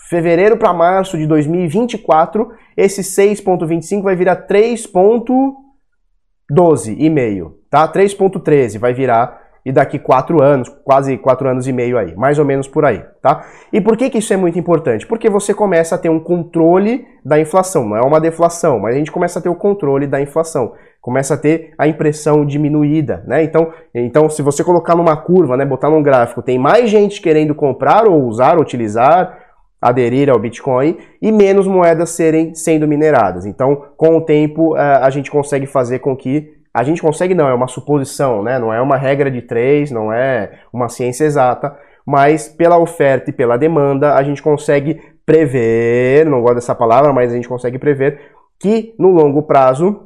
fevereiro 0.09 0.57
para 0.57 0.72
março 0.72 1.18
de 1.18 1.27
2024, 1.27 2.51
esse 2.77 3.03
6.25 3.03 4.03
vai 4.03 4.14
virar 4.16 4.46
3.12 4.46 6.96
e 6.98 7.11
meio, 7.11 7.59
tá? 7.70 7.92
3.13 7.92 8.79
vai 8.79 8.94
virar 8.94 9.48
e 9.68 9.72
daqui 9.72 9.98
quatro 9.98 10.42
anos, 10.42 10.70
quase 10.83 11.18
quatro 11.18 11.46
anos 11.46 11.68
e 11.68 11.72
meio 11.74 11.98
aí, 11.98 12.16
mais 12.16 12.38
ou 12.38 12.44
menos 12.46 12.66
por 12.66 12.87
aí, 12.87 13.04
tá? 13.20 13.44
E 13.70 13.83
por 13.83 13.98
que, 13.98 14.09
que 14.09 14.16
isso 14.16 14.33
é 14.33 14.37
muito 14.37 14.59
importante? 14.59 15.07
Porque 15.07 15.28
você 15.28 15.52
começa 15.52 15.94
a 15.94 15.98
ter 15.98 16.09
um 16.09 16.18
controle 16.18 17.07
da 17.22 17.38
inflação, 17.38 17.87
não 17.87 17.94
é 17.94 18.00
uma 18.00 18.18
deflação, 18.18 18.78
mas 18.78 18.94
a 18.94 18.98
gente 18.98 19.12
começa 19.12 19.38
a 19.38 19.42
ter 19.42 19.50
o 19.50 19.54
controle 19.54 20.07
da 20.07 20.22
inflação, 20.22 20.72
começa 21.02 21.35
a 21.35 21.37
ter 21.37 21.74
a 21.76 21.87
impressão 21.87 22.46
diminuída, 22.46 23.22
né? 23.26 23.42
Então, 23.42 23.70
então 23.94 24.31
se 24.31 24.40
você 24.40 24.64
colocar 24.64 24.96
numa 24.96 25.18
curva, 25.18 25.54
né, 25.54 25.66
botar 25.66 25.90
num 25.90 26.02
gráfico, 26.02 26.40
tem 26.40 26.59
mais 26.59 26.88
gente 26.88 27.20
querendo 27.20 27.54
comprar 27.54 28.09
ou 28.09 28.24
usar, 28.24 28.59
utilizar, 28.59 29.38
aderir 29.83 30.31
ao 30.31 30.38
Bitcoin 30.38 30.96
e 31.20 31.31
menos 31.31 31.66
moedas 31.66 32.09
serem 32.09 32.54
sendo 32.54 32.88
mineradas. 32.88 33.44
Então, 33.44 33.85
com 33.98 34.16
o 34.16 34.22
tempo, 34.22 34.78
eh, 34.78 34.81
a 34.81 35.11
gente 35.11 35.31
consegue 35.31 35.66
fazer 35.66 35.98
com 35.98 36.16
que 36.16 36.58
a 36.79 36.85
gente 36.85 37.03
consegue 37.03 37.35
não, 37.35 37.49
é 37.49 37.55
uma 37.55 37.67
suposição, 37.67 38.43
né? 38.43 38.59
Não 38.59 38.73
é 38.73 38.81
uma 38.81 38.97
regra 38.97 39.31
de 39.31 39.43
três, 39.43 39.91
não 39.91 40.12
é 40.12 40.61
uma 40.73 40.88
ciência 40.88 41.25
exata, 41.25 41.77
mas 42.07 42.49
pela 42.49 42.79
oferta 42.79 43.31
e 43.31 43.33
pela 43.33 43.57
demanda 43.57 44.14
a 44.14 44.23
gente 44.23 44.41
consegue 44.41 45.01
prever, 45.27 46.25
não 46.25 46.41
gosto 46.41 46.55
dessa 46.55 46.75
palavra, 46.75 47.12
mas 47.12 47.33
a 47.33 47.35
gente 47.35 47.49
consegue 47.49 47.79
prever 47.79 48.21
que 48.61 48.95
no 48.97 49.11
longo 49.11 49.43
prazo 49.43 50.05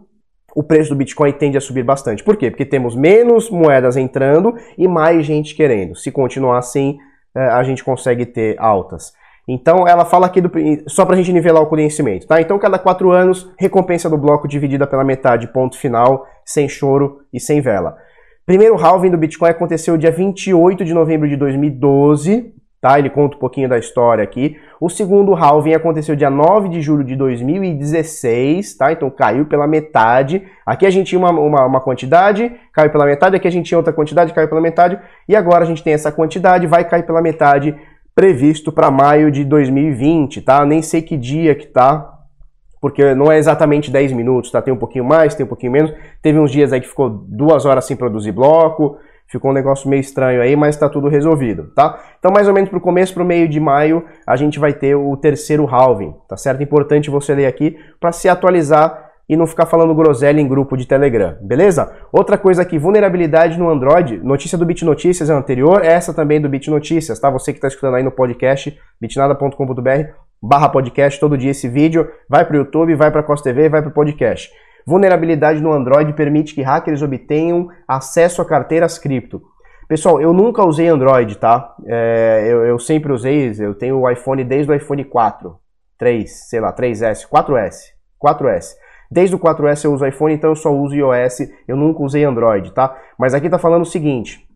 o 0.56 0.62
preço 0.62 0.90
do 0.90 0.96
Bitcoin 0.96 1.32
tende 1.32 1.58
a 1.58 1.60
subir 1.60 1.82
bastante. 1.82 2.24
Por 2.24 2.36
quê? 2.36 2.50
Porque 2.50 2.64
temos 2.64 2.96
menos 2.96 3.50
moedas 3.50 3.96
entrando 3.96 4.54
e 4.76 4.88
mais 4.88 5.26
gente 5.26 5.54
querendo. 5.54 5.94
Se 5.94 6.10
continuar 6.10 6.58
assim, 6.58 6.98
eh, 7.34 7.40
a 7.40 7.62
gente 7.62 7.84
consegue 7.84 8.26
ter 8.26 8.56
altas. 8.58 9.12
Então 9.46 9.88
ela 9.88 10.04
fala 10.04 10.26
aqui 10.26 10.40
do, 10.40 10.50
só 10.86 11.04
para 11.04 11.14
a 11.14 11.16
gente 11.16 11.32
nivelar 11.32 11.62
o 11.62 11.66
conhecimento, 11.66 12.26
tá? 12.26 12.40
Então 12.40 12.58
cada 12.58 12.78
quatro 12.78 13.10
anos 13.10 13.50
recompensa 13.58 14.08
do 14.08 14.16
bloco 14.16 14.46
dividida 14.46 14.86
pela 14.86 15.04
metade, 15.04 15.48
ponto 15.48 15.76
final, 15.76 16.26
sem 16.44 16.68
choro 16.68 17.20
e 17.32 17.40
sem 17.40 17.60
vela. 17.60 17.96
Primeiro 18.46 18.76
halving 18.76 19.10
do 19.10 19.18
Bitcoin 19.18 19.50
aconteceu 19.50 19.96
dia 19.96 20.10
28 20.10 20.84
de 20.84 20.92
novembro 20.92 21.28
de 21.28 21.36
2012, 21.36 22.52
tá? 22.80 22.98
Ele 22.98 23.08
conta 23.08 23.36
um 23.36 23.38
pouquinho 23.38 23.68
da 23.68 23.78
história 23.78 24.24
aqui. 24.24 24.56
O 24.80 24.90
segundo 24.90 25.32
halving 25.32 25.74
aconteceu 25.74 26.16
dia 26.16 26.28
9 26.28 26.68
de 26.68 26.82
julho 26.82 27.04
de 27.04 27.14
2016, 27.14 28.76
tá? 28.76 28.90
Então 28.90 29.08
caiu 29.08 29.46
pela 29.46 29.68
metade. 29.68 30.42
Aqui 30.66 30.84
a 30.84 30.90
gente 30.90 31.06
tinha 31.06 31.18
uma, 31.20 31.30
uma, 31.30 31.64
uma, 31.64 31.80
quantidade, 31.80 32.50
caiu 32.72 32.90
pela 32.90 33.06
metade. 33.06 33.36
Aqui 33.36 33.46
a 33.46 33.50
gente 33.52 33.66
tinha 33.66 33.78
outra 33.78 33.92
quantidade, 33.92 34.32
caiu 34.32 34.48
pela 34.48 34.60
metade. 34.60 34.98
E 35.28 35.36
agora 35.36 35.62
a 35.62 35.66
gente 35.66 35.84
tem 35.84 35.92
essa 35.92 36.10
quantidade, 36.10 36.66
vai 36.66 36.84
cair 36.84 37.04
pela 37.04 37.22
metade 37.22 37.76
previsto 38.14 38.70
para 38.70 38.90
maio 38.90 39.30
de 39.30 39.44
2020, 39.44 40.42
tá? 40.42 40.64
Nem 40.64 40.82
sei 40.82 41.02
que 41.02 41.16
dia 41.16 41.54
que 41.54 41.66
tá, 41.66 42.12
porque 42.80 43.14
não 43.14 43.30
é 43.30 43.38
exatamente 43.38 43.90
10 43.90 44.12
minutos, 44.12 44.50
tá? 44.50 44.60
Tem 44.60 44.74
um 44.74 44.78
pouquinho 44.78 45.04
mais, 45.04 45.34
tem 45.34 45.46
um 45.46 45.48
pouquinho 45.48 45.72
menos. 45.72 45.92
Teve 46.20 46.38
uns 46.38 46.50
dias 46.50 46.72
aí 46.72 46.80
que 46.80 46.88
ficou 46.88 47.08
duas 47.08 47.64
horas 47.64 47.84
sem 47.84 47.96
produzir 47.96 48.32
bloco, 48.32 48.98
ficou 49.28 49.50
um 49.50 49.54
negócio 49.54 49.88
meio 49.88 50.00
estranho 50.00 50.42
aí, 50.42 50.54
mas 50.56 50.76
tá 50.76 50.88
tudo 50.88 51.08
resolvido, 51.08 51.72
tá? 51.74 51.98
Então, 52.18 52.30
mais 52.30 52.48
ou 52.48 52.54
menos 52.54 52.68
pro 52.68 52.80
começo, 52.80 53.14
pro 53.14 53.24
meio 53.24 53.48
de 53.48 53.58
maio, 53.58 54.04
a 54.26 54.36
gente 54.36 54.58
vai 54.58 54.72
ter 54.72 54.94
o 54.94 55.16
terceiro 55.16 55.66
halving, 55.66 56.14
tá 56.28 56.36
certo? 56.36 56.62
Importante 56.62 57.08
você 57.08 57.34
ler 57.34 57.46
aqui 57.46 57.78
para 57.98 58.12
se 58.12 58.28
atualizar 58.28 59.11
e 59.28 59.36
não 59.36 59.46
ficar 59.46 59.66
falando 59.66 59.94
groselha 59.94 60.40
em 60.40 60.48
grupo 60.48 60.76
de 60.76 60.86
Telegram, 60.86 61.36
beleza? 61.40 61.92
Outra 62.12 62.36
coisa 62.36 62.62
aqui, 62.62 62.78
vulnerabilidade 62.78 63.58
no 63.58 63.70
Android, 63.70 64.18
notícia 64.18 64.58
do 64.58 64.66
Bit 64.66 64.84
Notícias 64.84 65.30
é 65.30 65.32
anterior, 65.32 65.84
essa 65.84 66.12
também 66.12 66.40
do 66.40 66.48
Bit 66.48 66.70
Notícias, 66.70 67.18
tá? 67.18 67.30
Você 67.30 67.52
que 67.52 67.58
está 67.58 67.68
escutando 67.68 67.94
aí 67.94 68.02
no 68.02 68.10
podcast, 68.10 68.76
bitnada.com.br 69.00 70.22
barra 70.42 70.68
podcast, 70.68 71.20
todo 71.20 71.38
dia 71.38 71.52
esse 71.52 71.68
vídeo, 71.68 72.10
vai 72.28 72.44
para 72.44 72.54
o 72.54 72.58
YouTube, 72.58 72.96
vai 72.96 73.10
para 73.12 73.20
a 73.20 73.24
Costa 73.24 73.50
TV, 73.50 73.68
vai 73.68 73.80
para 73.80 73.90
o 73.90 73.94
podcast. 73.94 74.50
Vulnerabilidade 74.84 75.62
no 75.62 75.72
Android 75.72 76.12
permite 76.14 76.54
que 76.54 76.62
hackers 76.62 77.02
obtenham 77.02 77.68
acesso 77.86 78.42
a 78.42 78.44
carteiras 78.44 78.98
cripto. 78.98 79.40
Pessoal, 79.88 80.20
eu 80.20 80.32
nunca 80.32 80.64
usei 80.64 80.88
Android, 80.88 81.38
tá? 81.38 81.74
É, 81.86 82.46
eu, 82.48 82.64
eu, 82.64 82.78
sempre 82.78 83.12
usei, 83.12 83.52
eu 83.60 83.74
tenho 83.74 84.00
o 84.00 84.10
iPhone 84.10 84.42
desde 84.42 84.72
o 84.72 84.74
iPhone 84.74 85.04
4, 85.04 85.54
3, 85.98 86.48
sei 86.48 86.60
lá, 86.60 86.72
3S, 86.72 87.28
4S, 87.28 87.74
4S. 88.20 88.81
Desde 89.12 89.36
o 89.36 89.38
4S 89.38 89.84
eu 89.84 89.92
uso 89.92 90.06
iPhone, 90.06 90.34
então 90.34 90.50
eu 90.50 90.56
só 90.56 90.72
uso 90.72 90.94
iOS, 90.94 91.40
eu 91.68 91.76
nunca 91.76 92.02
usei 92.02 92.24
Android, 92.24 92.72
tá? 92.72 92.96
Mas 93.18 93.34
aqui 93.34 93.50
tá 93.50 93.58
falando 93.58 93.82
o 93.82 93.86
seguinte, 93.86 94.48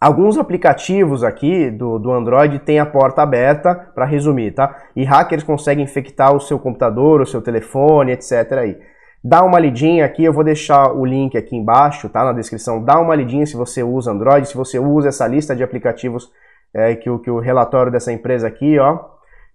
Alguns 0.00 0.38
aplicativos 0.38 1.24
aqui 1.24 1.72
do, 1.72 1.98
do 1.98 2.12
Android 2.12 2.60
têm 2.60 2.78
a 2.78 2.86
porta 2.86 3.20
aberta, 3.20 3.74
para 3.74 4.04
resumir, 4.04 4.52
tá? 4.52 4.76
E 4.94 5.02
hackers 5.02 5.42
conseguem 5.42 5.82
infectar 5.82 6.32
o 6.32 6.40
seu 6.40 6.56
computador, 6.56 7.20
o 7.20 7.26
seu 7.26 7.42
telefone, 7.42 8.12
etc. 8.12 8.52
Aí. 8.52 8.78
Dá 9.24 9.42
uma 9.42 9.58
lidinha 9.58 10.04
aqui, 10.04 10.22
eu 10.22 10.32
vou 10.32 10.44
deixar 10.44 10.92
o 10.92 11.04
link 11.04 11.36
aqui 11.36 11.56
embaixo, 11.56 12.08
tá? 12.08 12.24
Na 12.24 12.32
descrição. 12.32 12.84
Dá 12.84 13.00
uma 13.00 13.16
lidinha 13.16 13.44
se 13.44 13.56
você 13.56 13.82
usa 13.82 14.12
Android, 14.12 14.46
se 14.46 14.56
você 14.56 14.78
usa 14.78 15.08
essa 15.08 15.26
lista 15.26 15.56
de 15.56 15.64
aplicativos 15.64 16.30
é, 16.72 16.94
que, 16.94 17.10
o, 17.10 17.18
que 17.18 17.30
o 17.30 17.40
relatório 17.40 17.90
dessa 17.90 18.12
empresa 18.12 18.46
aqui, 18.46 18.78
ó. 18.78 19.00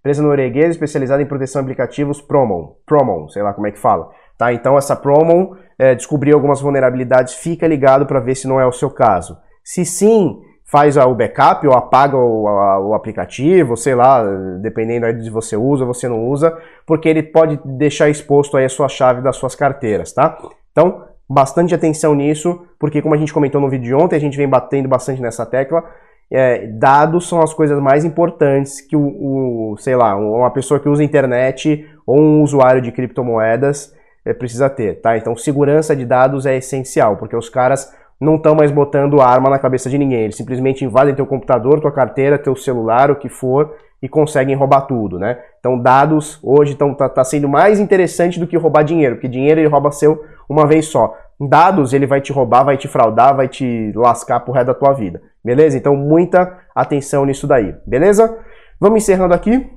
Empresa 0.00 0.22
norueguesa 0.22 0.72
especializada 0.72 1.22
em 1.22 1.26
proteção 1.26 1.62
de 1.62 1.72
aplicativos 1.72 2.20
Promon. 2.20 2.74
Promon, 2.84 3.30
sei 3.30 3.42
lá 3.42 3.54
como 3.54 3.66
é 3.66 3.70
que 3.70 3.78
fala. 3.78 4.10
Tá? 4.36 4.52
Então 4.52 4.76
essa 4.76 4.96
Promon 4.96 5.54
é, 5.78 5.94
descobriu 5.94 6.34
algumas 6.34 6.60
vulnerabilidades, 6.60 7.34
fica 7.34 7.66
ligado 7.66 8.06
para 8.06 8.20
ver 8.20 8.34
se 8.34 8.48
não 8.48 8.60
é 8.60 8.66
o 8.66 8.72
seu 8.72 8.90
caso. 8.90 9.36
Se 9.62 9.84
sim, 9.84 10.40
faz 10.64 10.96
o 10.96 11.14
backup 11.14 11.66
ou 11.66 11.74
apaga 11.74 12.16
o, 12.16 12.48
a, 12.48 12.80
o, 12.80 12.94
aplicativo, 12.94 13.76
sei 13.76 13.94
lá, 13.94 14.24
dependendo 14.60 15.06
aí 15.06 15.12
de 15.14 15.30
você 15.30 15.56
usa 15.56 15.84
ou 15.84 15.94
você 15.94 16.08
não 16.08 16.26
usa, 16.28 16.56
porque 16.86 17.08
ele 17.08 17.22
pode 17.22 17.60
deixar 17.64 18.08
exposto 18.08 18.56
aí 18.56 18.64
a 18.64 18.68
sua 18.68 18.88
chave 18.88 19.20
das 19.20 19.36
suas 19.36 19.54
carteiras, 19.54 20.12
tá? 20.12 20.36
Então, 20.72 21.04
bastante 21.28 21.74
atenção 21.74 22.14
nisso, 22.14 22.66
porque 22.78 23.00
como 23.00 23.14
a 23.14 23.18
gente 23.18 23.32
comentou 23.32 23.60
no 23.60 23.70
vídeo 23.70 23.84
de 23.84 23.94
ontem, 23.94 24.16
a 24.16 24.20
gente 24.20 24.36
vem 24.36 24.48
batendo 24.48 24.88
bastante 24.88 25.22
nessa 25.22 25.46
tecla, 25.46 25.84
é, 26.30 26.66
dados 26.66 27.28
são 27.28 27.40
as 27.40 27.54
coisas 27.54 27.78
mais 27.78 28.04
importantes 28.04 28.80
que 28.80 28.96
o, 28.96 29.72
o, 29.72 29.76
sei 29.78 29.94
lá, 29.94 30.16
uma 30.16 30.50
pessoa 30.50 30.80
que 30.80 30.88
usa 30.88 31.04
internet 31.04 31.88
ou 32.06 32.18
um 32.18 32.42
usuário 32.42 32.80
de 32.80 32.90
criptomoedas 32.90 33.94
precisa 34.32 34.70
ter, 34.70 35.00
tá? 35.00 35.16
Então, 35.18 35.36
segurança 35.36 35.94
de 35.94 36.06
dados 36.06 36.46
é 36.46 36.56
essencial, 36.56 37.16
porque 37.16 37.36
os 37.36 37.48
caras 37.48 37.92
não 38.20 38.36
estão 38.36 38.54
mais 38.54 38.70
botando 38.70 39.20
arma 39.20 39.50
na 39.50 39.58
cabeça 39.58 39.90
de 39.90 39.98
ninguém. 39.98 40.22
Eles 40.22 40.36
simplesmente 40.36 40.84
invadem 40.84 41.14
teu 41.14 41.26
computador, 41.26 41.80
tua 41.80 41.92
carteira, 41.92 42.38
teu 42.38 42.56
celular, 42.56 43.10
o 43.10 43.16
que 43.16 43.28
for, 43.28 43.74
e 44.02 44.08
conseguem 44.08 44.54
roubar 44.54 44.82
tudo, 44.82 45.18
né? 45.18 45.38
Então 45.58 45.78
dados 45.78 46.38
hoje 46.42 46.72
estão 46.72 46.94
tá, 46.94 47.08
tá, 47.08 47.24
sendo 47.24 47.48
mais 47.48 47.80
interessante 47.80 48.38
do 48.38 48.46
que 48.46 48.56
roubar 48.56 48.82
dinheiro, 48.82 49.16
porque 49.16 49.28
dinheiro 49.28 49.60
ele 49.60 49.68
rouba 49.68 49.90
seu 49.90 50.22
uma 50.48 50.66
vez 50.66 50.86
só. 50.86 51.16
Dados 51.40 51.92
ele 51.92 52.06
vai 52.06 52.20
te 52.20 52.32
roubar, 52.32 52.64
vai 52.64 52.76
te 52.76 52.86
fraudar, 52.86 53.34
vai 53.34 53.48
te 53.48 53.92
lascar 53.94 54.40
pro 54.40 54.52
resto 54.52 54.66
da 54.66 54.74
tua 54.74 54.92
vida. 54.92 55.22
Beleza? 55.42 55.76
Então 55.78 55.96
muita 55.96 56.58
atenção 56.74 57.24
nisso 57.24 57.46
daí. 57.46 57.74
Beleza? 57.86 58.38
Vamos 58.78 59.02
encerrando 59.02 59.34
aqui. 59.34 59.70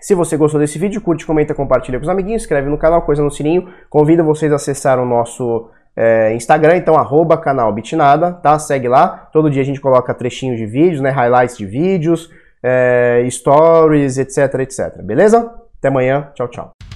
Se 0.00 0.14
você 0.14 0.36
gostou 0.36 0.60
desse 0.60 0.78
vídeo, 0.78 1.00
curte, 1.00 1.26
comenta, 1.26 1.54
compartilha 1.54 1.98
com 1.98 2.04
os 2.04 2.08
amiguinhos, 2.08 2.42
inscreve 2.42 2.68
no 2.68 2.78
canal, 2.78 3.02
coisa 3.02 3.22
no 3.22 3.30
sininho. 3.30 3.68
Convido 3.90 4.24
vocês 4.24 4.52
a 4.52 4.56
acessar 4.56 4.98
o 4.98 5.04
nosso 5.04 5.68
é, 5.96 6.32
Instagram, 6.34 6.76
então 6.76 6.94
arroba 6.94 7.36
canal 7.36 7.72
Bitnada, 7.72 8.32
tá? 8.32 8.58
Segue 8.58 8.88
lá. 8.88 9.28
Todo 9.32 9.50
dia 9.50 9.62
a 9.62 9.64
gente 9.64 9.80
coloca 9.80 10.14
trechinhos 10.14 10.56
de 10.56 10.66
vídeos, 10.66 11.00
né? 11.00 11.10
Highlights 11.10 11.56
de 11.56 11.66
vídeos, 11.66 12.30
é, 12.62 13.26
stories, 13.28 14.18
etc, 14.18 14.60
etc. 14.60 15.02
Beleza? 15.02 15.52
Até 15.78 15.88
amanhã. 15.88 16.28
Tchau, 16.34 16.48
tchau. 16.48 16.87